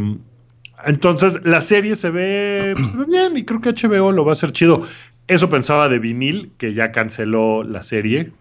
[0.86, 4.32] Entonces, la serie se ve, pues, se ve bien y creo que HBO lo va
[4.32, 4.84] a hacer chido.
[5.28, 8.32] Eso pensaba de vinil, que ya canceló la serie.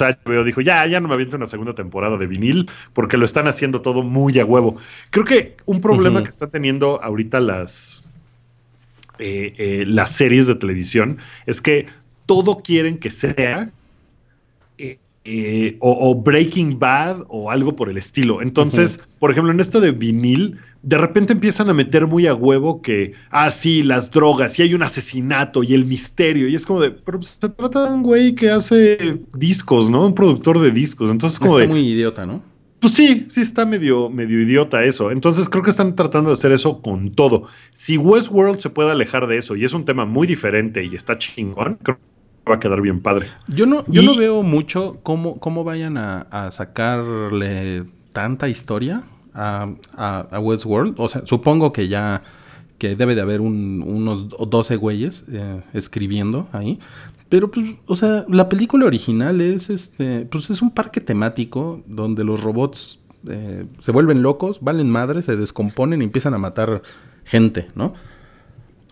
[0.00, 3.16] O sea, HBO dijo, ya, ya no me aviento una segunda temporada de vinil porque
[3.16, 4.76] lo están haciendo todo muy a huevo.
[5.10, 8.04] Creo que un problema que están teniendo ahorita las,
[9.18, 11.86] eh, eh, las series de televisión es que
[12.26, 13.72] todo quieren que sea
[15.30, 18.40] eh, o, o Breaking Bad o algo por el estilo.
[18.40, 22.80] Entonces, por ejemplo, en esto de vinil, de repente empiezan a meter muy a huevo
[22.82, 26.48] que, ah, sí, las drogas y hay un asesinato y el misterio.
[26.48, 30.06] Y es como de, pero pues, se trata de un güey que hace discos, ¿no?
[30.06, 31.10] Un productor de discos.
[31.10, 32.42] Entonces, como Está de, muy idiota, ¿no?
[32.80, 35.10] pues sí, sí está medio, medio idiota eso.
[35.10, 37.48] Entonces creo que están tratando de hacer eso con todo.
[37.72, 41.18] Si Westworld se puede alejar de eso y es un tema muy diferente y está
[41.18, 43.26] chingón, creo que va a quedar bien padre.
[43.48, 49.02] Yo no, yo Y- no veo mucho cómo, cómo vayan a, a sacarle tanta historia
[49.38, 50.94] a, a, Westworld.
[50.98, 52.22] O sea, supongo que ya
[52.78, 56.78] que debe de haber un- unos 12 güeyes eh, escribiendo ahí.
[57.28, 62.24] Pero pues, o sea, la película original es este, pues es un parque temático donde
[62.24, 66.82] los robots eh, se vuelven locos, valen madre, se descomponen y empiezan a matar
[67.24, 67.92] gente, ¿no?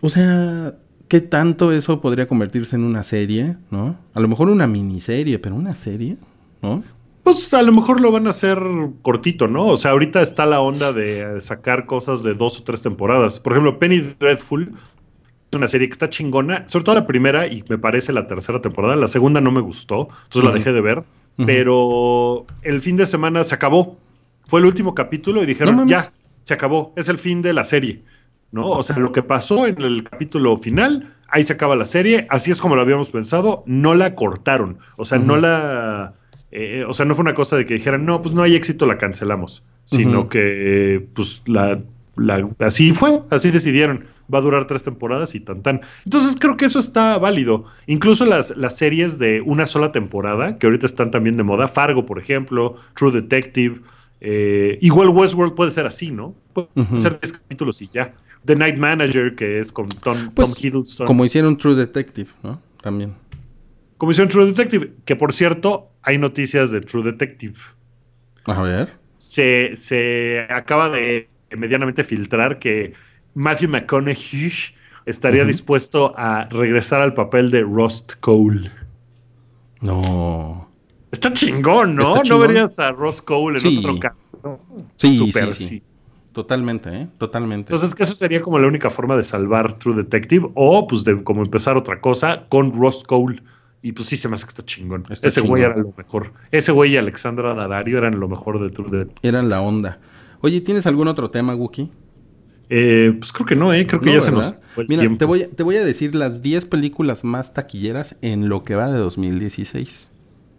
[0.01, 0.75] O sea,
[1.07, 3.95] ¿qué tanto eso podría convertirse en una serie, no?
[4.13, 6.17] A lo mejor una miniserie, pero una serie,
[6.61, 6.83] ¿no?
[7.27, 8.57] Pues a lo mejor lo van a hacer
[9.01, 9.65] cortito, ¿no?
[9.65, 13.41] O sea, ahorita está la onda de sacar cosas de dos o tres temporadas.
[13.41, 14.71] Por ejemplo, Penny Dreadful
[15.51, 18.61] es una serie que está chingona, sobre todo la primera y me parece la tercera
[18.61, 18.95] temporada.
[18.95, 21.03] La segunda no me gustó, entonces la dejé de ver.
[21.45, 23.97] Pero el fin de semana se acabó.
[24.45, 26.13] Fue el último capítulo y dijeron, No ya,
[26.43, 28.05] se acabó, es el fin de la serie,
[28.53, 28.69] ¿no?
[28.69, 32.51] O sea, lo que pasó en el capítulo final, ahí se acaba la serie, así
[32.51, 36.13] es como lo habíamos pensado, no la cortaron, o sea, no la...
[36.51, 38.85] eh, o sea, no fue una cosa de que dijeran, no, pues no hay éxito,
[38.85, 41.79] la cancelamos, sino que, eh, pues, la,
[42.15, 44.05] la- así fue, así decidieron.
[44.33, 45.79] Va a durar tres temporadas y tan tan.
[46.03, 47.63] Entonces creo que eso está válido.
[47.85, 52.05] Incluso las, las series de una sola temporada, que ahorita están también de moda, Fargo,
[52.05, 53.79] por ejemplo, True Detective,
[54.19, 56.35] eh, igual Westworld puede ser así, ¿no?
[56.51, 56.67] Puede
[56.97, 58.15] ser 10 capítulos y ya.
[58.43, 61.07] The Night Manager, que es con Tom, Pues, Tom Hiddleston.
[61.07, 62.61] Como hicieron True Detective, ¿no?
[62.81, 63.13] También.
[63.97, 67.55] Como hicieron True Detective, que por cierto, hay noticias de True Detective.
[68.45, 68.93] A ver.
[69.17, 72.93] Se, se acaba de medianamente filtrar que
[73.33, 74.51] Matthew McConaughey
[75.05, 78.69] estaría dispuesto a regresar al papel de Rust Cole.
[79.81, 80.69] No.
[81.11, 82.15] Está chingón, ¿no?
[82.17, 83.77] Está ¿No verías a Ross Cole en Sí.
[83.77, 84.59] otro caso?
[84.97, 85.67] Sí, Súper sí, sí.
[85.69, 85.83] sí.
[86.33, 87.07] Totalmente, ¿eh?
[87.17, 87.71] Totalmente.
[87.73, 91.23] Entonces, que esa sería como la única forma de salvar True Detective o pues de
[91.23, 93.41] como empezar otra cosa con Ross Cole.
[93.81, 95.05] Y pues sí se me hace que está chingón.
[95.09, 96.33] Está Ese güey era lo mejor.
[96.51, 99.19] Ese güey y Alexandra Daddario eran lo mejor de True Detective.
[99.27, 99.99] Eran la onda.
[100.41, 101.89] Oye, ¿tienes algún otro tema, Wookie?
[102.69, 103.87] Eh, pues creo que no, ¿eh?
[103.87, 105.17] Creo que No, ya se nos fue el Mira, tiempo.
[105.19, 108.75] te voy, a- te voy a decir las 10 películas más taquilleras en lo que
[108.75, 110.11] va de 2016.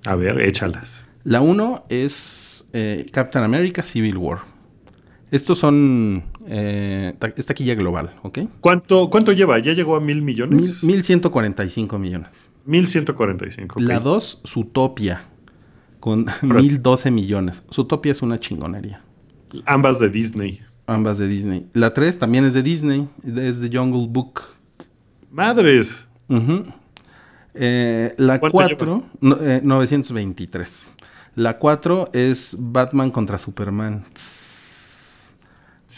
[0.07, 1.07] A ver, échalas.
[1.25, 4.39] La 1 es eh, Captain America Civil War.
[5.31, 6.25] Estos son.
[6.47, 8.39] Eh, ta- es taquilla global, ¿ok?
[8.61, 9.59] ¿Cuánto, ¿Cuánto lleva?
[9.59, 10.83] ¿Ya llegó a mil Mil, millones?
[10.83, 12.48] 1145 millones.
[12.69, 13.81] Mil ciento cuarenta y cinco.
[13.81, 13.87] ok.
[13.87, 15.23] La 2, Zootopia,
[16.01, 17.63] con 1012 millones.
[17.73, 19.01] Zootopia es una chingonería.
[19.65, 20.61] Ambas de Disney.
[20.87, 21.67] Ambas de Disney.
[21.73, 24.43] La 3 también es de Disney, es de Jungle Book.
[25.31, 26.07] Madres.
[26.29, 26.65] Ujú.
[27.55, 30.91] Eh, la ¿Cuánto 4, no, eh, 923.
[31.37, 34.05] La 4 es Batman contra Superman.
[34.13, 35.31] Tss.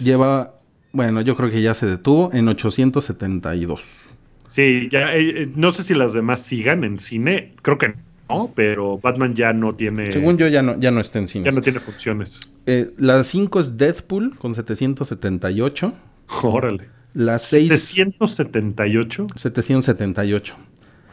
[0.05, 0.55] Lleva,
[0.93, 4.07] bueno, yo creo que ya se detuvo en 872.
[4.51, 7.55] Sí, ya, eh, eh, no sé si las demás sigan en cine.
[7.63, 7.95] Creo que
[8.29, 10.11] no, pero Batman ya no tiene.
[10.11, 11.55] Según yo ya no, ya no está en ya cines.
[11.55, 12.41] no tiene funciones.
[12.67, 15.95] Eh, la 5 es Deadpool con 778.
[16.43, 16.89] Órale.
[17.15, 19.29] La 6 678.
[19.37, 20.57] 778.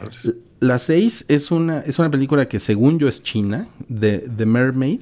[0.01, 0.33] Madres.
[0.59, 5.01] La 6 es una, es una película que según yo es china, de The Mermaid,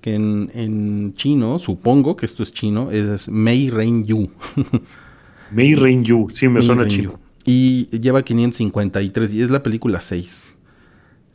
[0.00, 4.30] que en, en chino, supongo que esto es chino, es Mei Ren Yu.
[5.50, 6.28] Mei Ren Yu.
[6.30, 7.23] Sí, me Mei suena chino.
[7.44, 10.54] Y lleva 553 y es la película 6.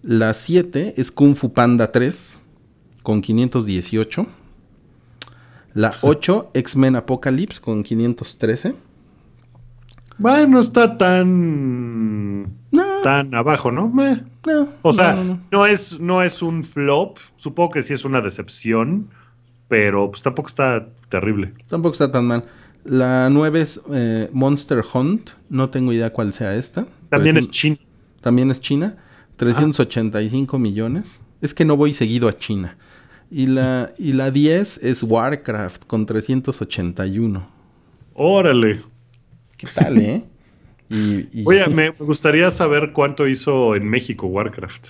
[0.01, 2.39] La 7 es Kung Fu Panda 3
[3.03, 4.25] con 518.
[5.73, 8.75] La 8, X-Men Apocalypse con 513.
[10.17, 12.43] Bueno, está tan.
[12.71, 13.01] No.
[13.03, 13.87] tan abajo, ¿no?
[13.89, 14.21] Meh.
[14.45, 15.65] No, O no, sea, no, no, no.
[15.65, 17.17] es, no es un flop.
[17.37, 19.09] Supongo que sí es una decepción.
[19.67, 21.53] Pero pues tampoco está terrible.
[21.67, 22.45] Tampoco está tan mal.
[22.83, 25.31] La 9 es eh, Monster Hunt.
[25.49, 26.87] No tengo idea cuál sea esta.
[27.09, 27.77] También es 300 chino.
[28.21, 28.97] También es China.
[29.37, 31.21] 385 millones.
[31.41, 32.77] Es que no voy seguido a China.
[33.31, 37.47] Y la, y la 10 es Warcraft con 381.
[38.13, 38.81] Órale.
[39.57, 40.23] ¿Qué tal, eh?
[40.91, 44.87] Y, y- Oye, me gustaría saber cuánto hizo en México Warcraft.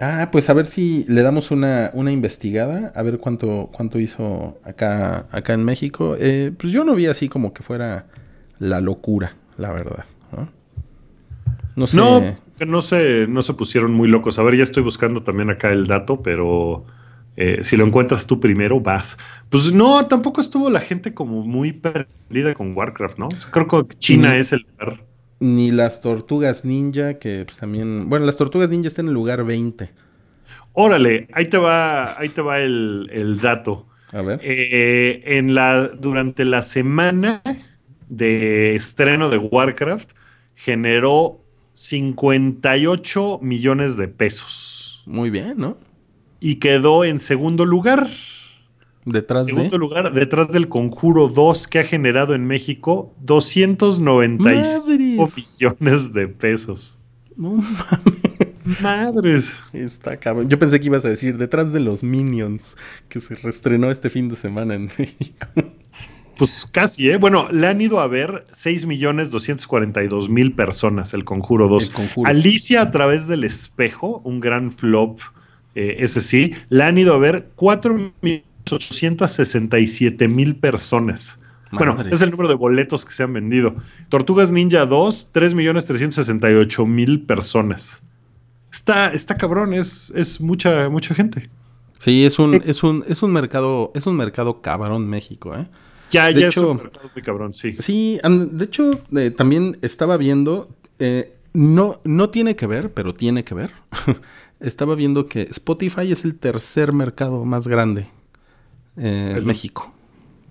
[0.00, 4.58] Ah, pues a ver si le damos una, una investigada, a ver cuánto, cuánto hizo
[4.64, 6.16] acá, acá en México.
[6.18, 8.06] Eh, pues yo no vi así como que fuera
[8.58, 10.04] la locura, la verdad.
[10.32, 10.48] No,
[11.82, 11.96] no sé.
[11.96, 14.38] No, no se, no se pusieron muy locos.
[14.38, 16.84] A ver, ya estoy buscando también acá el dato, pero
[17.36, 19.16] eh, si lo encuentras tú primero, vas.
[19.48, 23.28] Pues no, tampoco estuvo la gente como muy perdida con Warcraft, ¿no?
[23.28, 25.07] O sea, creo que China es el lugar.
[25.40, 28.08] Ni las tortugas ninja, que pues también...
[28.08, 29.90] Bueno, las tortugas ninja están en el lugar 20.
[30.72, 33.86] Órale, ahí te va, ahí te va el, el dato.
[34.12, 34.40] A ver.
[34.42, 37.42] Eh, en la, durante la semana
[38.08, 40.12] de estreno de Warcraft,
[40.54, 41.40] generó
[41.72, 45.02] 58 millones de pesos.
[45.06, 45.76] Muy bien, ¿no?
[46.40, 48.08] Y quedó en segundo lugar.
[49.10, 49.78] Detrás Segundo de...
[49.78, 55.36] lugar, detrás del Conjuro 2 que ha generado en México 295 Madres.
[55.36, 57.00] millones de pesos.
[57.36, 59.62] No mames, Madres.
[59.72, 60.48] está cabrón.
[60.48, 62.76] Yo pensé que ibas a decir detrás de los Minions,
[63.08, 65.46] que se reestrenó este fin de semana en México.
[66.36, 67.16] Pues casi, ¿eh?
[67.16, 71.88] Bueno, le han ido a ver 6.242.000 personas el Conjuro 2.
[71.88, 72.30] El Conjuro.
[72.30, 75.18] Alicia a través del espejo, un gran flop,
[75.74, 77.48] eh, ese sí, le han ido a ver
[78.70, 81.40] 4.867.000 personas.
[81.70, 83.76] Bueno, es el número de boletos que se han vendido.
[84.08, 88.02] Tortugas Ninja 2, 3.368.000 personas.
[88.72, 91.50] Está, está cabrón, es, es mucha, mucha gente.
[91.98, 95.66] Sí, es un, Ex- es un, es un mercado, es un mercado cabrón México, ¿eh?
[96.10, 97.76] Ya, De ya hecho- es un mercado muy cabrón, sí.
[97.80, 103.44] Sí, de hecho, eh, también estaba viendo, eh, no, no tiene que ver, pero tiene
[103.44, 103.72] que ver.
[104.60, 108.08] estaba viendo que Spotify es el tercer mercado más grande
[108.98, 109.92] eh, México.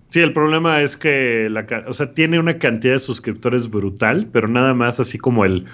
[0.10, 4.48] Sí, el problema es que la, o sea, tiene una cantidad de suscriptores brutal, pero
[4.48, 5.66] nada más así como el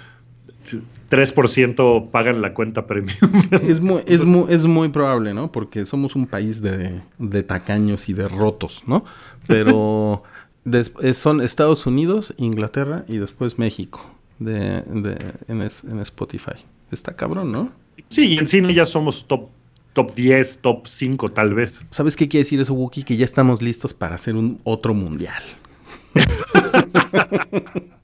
[1.08, 3.16] 3% pagan la cuenta premium.
[3.62, 5.52] Es muy, es, muy, es muy probable, ¿no?
[5.52, 9.04] Porque somos un país de, de tacaños y de rotos, ¿no?
[9.46, 10.22] Pero
[11.12, 14.04] son Estados Unidos, Inglaterra y después México
[14.38, 16.64] de, de- en, es- en Spotify.
[16.90, 17.70] Está cabrón, ¿no?
[18.08, 19.48] sí, y en cine ya somos top,
[19.94, 21.86] top 10, top 5 tal vez.
[21.88, 23.04] ¿Sabes qué quiere decir eso, Wookie?
[23.04, 25.42] Que ya estamos listos para hacer un otro mundial.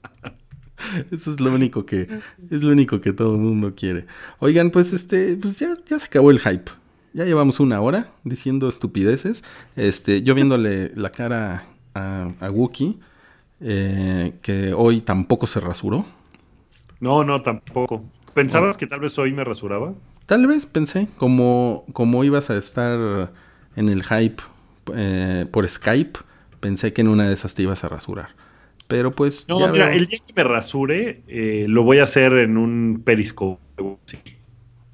[1.11, 2.07] Eso es lo único que
[2.49, 4.07] es lo único que todo el mundo quiere.
[4.39, 6.71] Oigan, pues este, pues ya, ya se acabó el hype.
[7.13, 9.43] Ya llevamos una hora diciendo estupideces.
[9.75, 12.99] Este, yo viéndole la cara a, a Wookie,
[13.61, 16.05] eh, que hoy tampoco se rasuró.
[16.99, 18.03] No, no, tampoco.
[18.33, 19.93] ¿Pensabas que tal vez hoy me rasuraba?
[20.25, 23.31] Tal vez pensé, como, como ibas a estar
[23.75, 24.41] en el hype
[24.95, 26.19] eh, por Skype,
[26.59, 28.29] pensé que en una de esas te ibas a rasurar.
[28.87, 29.47] Pero pues.
[29.49, 33.01] No, mira, veo- el día que me rasure, eh, lo voy a hacer en un
[33.03, 33.61] periscope.
[34.05, 34.19] Sí.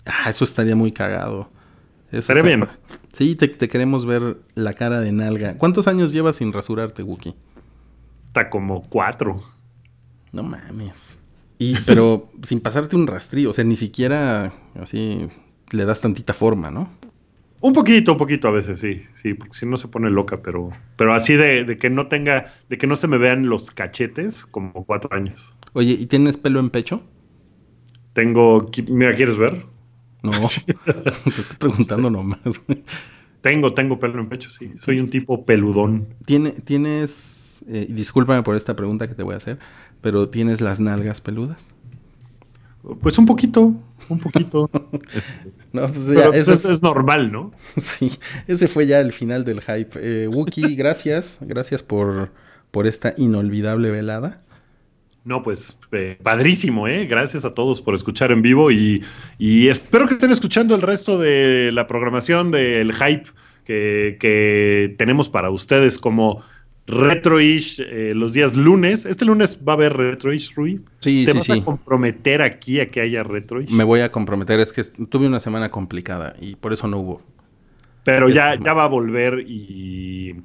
[0.05, 1.49] Ah, eso estaría muy cagado.
[2.11, 2.65] Eso está bien.
[3.13, 5.55] Sí, te, te queremos ver la cara de nalga.
[5.57, 7.35] ¿Cuántos años llevas sin rasurarte, Wookie?
[8.27, 9.41] Está como cuatro.
[10.31, 11.16] No mames.
[11.59, 15.27] Y, pero sin pasarte un rastrillo, o sea, ni siquiera así
[15.71, 16.89] le das tantita forma, ¿no?
[17.59, 20.69] Un poquito, un poquito a veces, sí, sí, porque si no se pone loca, pero,
[20.95, 24.45] pero así de, de que no tenga, de que no se me vean los cachetes,
[24.45, 25.57] como cuatro años.
[25.73, 27.01] Oye, ¿y tienes pelo en pecho?
[28.13, 29.65] Tengo, mira, ¿quieres ver?
[30.21, 30.31] No.
[30.85, 32.83] te estoy preguntando nomás, güey.
[33.41, 34.71] Tengo, tengo pelo en pecho, sí.
[34.75, 36.07] Soy un tipo peludón.
[36.25, 39.57] Tiene, tienes, eh, discúlpame por esta pregunta que te voy a hacer,
[40.01, 41.69] pero ¿tienes las nalgas peludas?
[43.01, 43.73] Pues un poquito,
[44.09, 44.69] un poquito.
[45.13, 47.51] Este, No, pues ya, pero pues eso es, es normal, ¿no?
[47.77, 48.11] Sí,
[48.47, 49.89] ese fue ya el final del hype.
[49.95, 51.39] Eh, Wookie, gracias.
[51.41, 52.31] Gracias por,
[52.71, 54.41] por esta inolvidable velada.
[55.25, 57.05] No, pues eh, padrísimo, ¿eh?
[57.05, 59.03] Gracias a todos por escuchar en vivo y,
[59.37, 63.25] y espero que estén escuchando el resto de la programación del hype
[63.65, 66.43] que, que tenemos para ustedes como
[66.87, 69.05] Retroish eh, los días lunes.
[69.05, 70.81] Este lunes va a haber Retroish, Rui.
[70.99, 71.59] Sí, ¿Te sí, vas sí.
[71.59, 73.71] a comprometer aquí a que haya Retroish?
[73.71, 74.59] Me voy a comprometer.
[74.59, 77.21] Es que tuve una semana complicada y por eso no hubo.
[78.03, 80.35] Pero ya, Este- ya va a volver y,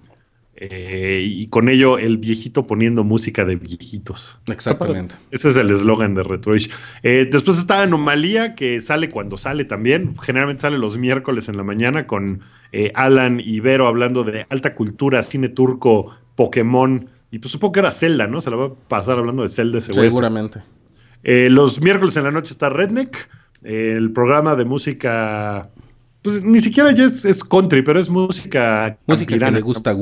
[0.57, 4.40] eh, y con ello el viejito poniendo música de viejitos.
[4.47, 5.14] Exactamente.
[5.30, 6.68] Ese es el eslogan de Retroish.
[7.05, 10.16] Eh, después está Anomalía, que sale cuando sale también.
[10.20, 12.40] Generalmente sale los miércoles en la mañana con
[12.72, 17.09] eh, Alan y Vero hablando de alta cultura, cine turco, Pokémon.
[17.30, 18.41] Y pues supongo que era Zelda, ¿no?
[18.41, 19.95] Se la va a pasar hablando de Zelda ese.
[19.95, 20.62] Seguramente.
[21.22, 23.28] Eh, los miércoles en la noche está Redneck,
[23.62, 25.68] eh, el programa de música.
[26.20, 28.97] Pues ni siquiera ya es, es country, pero es música.
[29.07, 29.95] Música que le gusta a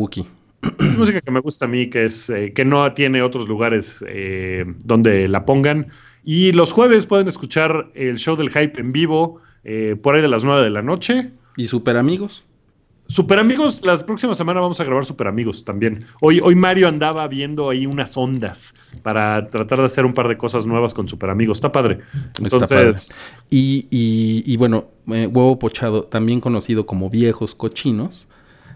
[0.98, 4.64] música que me gusta a mí, que es eh, que no tiene otros lugares eh,
[4.84, 5.88] donde la pongan.
[6.22, 10.28] Y los jueves pueden escuchar el show del hype en vivo eh, por ahí de
[10.28, 11.30] las 9 de la noche.
[11.56, 12.44] ¿Y super amigos?
[13.10, 15.98] Super amigos, la próxima semana vamos a grabar Super amigos también.
[16.20, 20.36] Hoy, hoy Mario andaba viendo ahí unas ondas para tratar de hacer un par de
[20.38, 21.58] cosas nuevas con Super amigos.
[21.58, 21.98] Está padre.
[22.40, 28.28] Está Entonces, Y, y- y bueno, eh, huevo pochado, también conocido como viejos cochinos.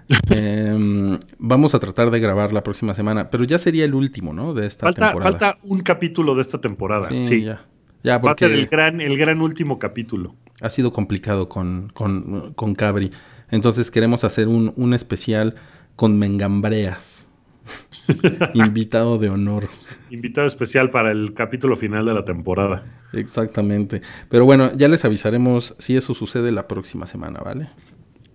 [0.31, 4.53] Em, vamos a tratar de grabar la próxima semana, pero ya sería el último, ¿no?
[4.53, 5.31] De esta falta, temporada.
[5.31, 7.09] falta un capítulo de esta temporada.
[7.09, 7.65] Sí, Sí, ya.
[8.03, 10.35] Ya, va a ser el gran, el gran último capítulo.
[10.61, 13.13] ha sido complicado con, con, con Cabri.
[13.51, 15.55] Entonces queremos hacer un, un especial
[15.97, 17.27] con Mengambreas.
[18.55, 19.69] Invitado de honor.
[20.11, 22.85] Invitado especial para el capítulo final de la temporada.
[23.13, 24.03] Exactamente.
[24.29, 27.69] Pero bueno, ya les avisaremos si eso sucede la próxima semana, ¿vale?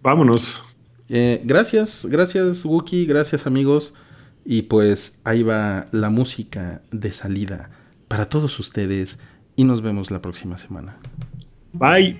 [0.02, 0.64] Vámonos.
[1.10, 3.94] Eh, gracias, gracias Wookie, gracias amigos.
[4.46, 7.70] Y pues ahí va la música de salida
[8.08, 9.20] para todos ustedes
[9.56, 10.98] y nos vemos la próxima semana.
[11.74, 12.20] Bye.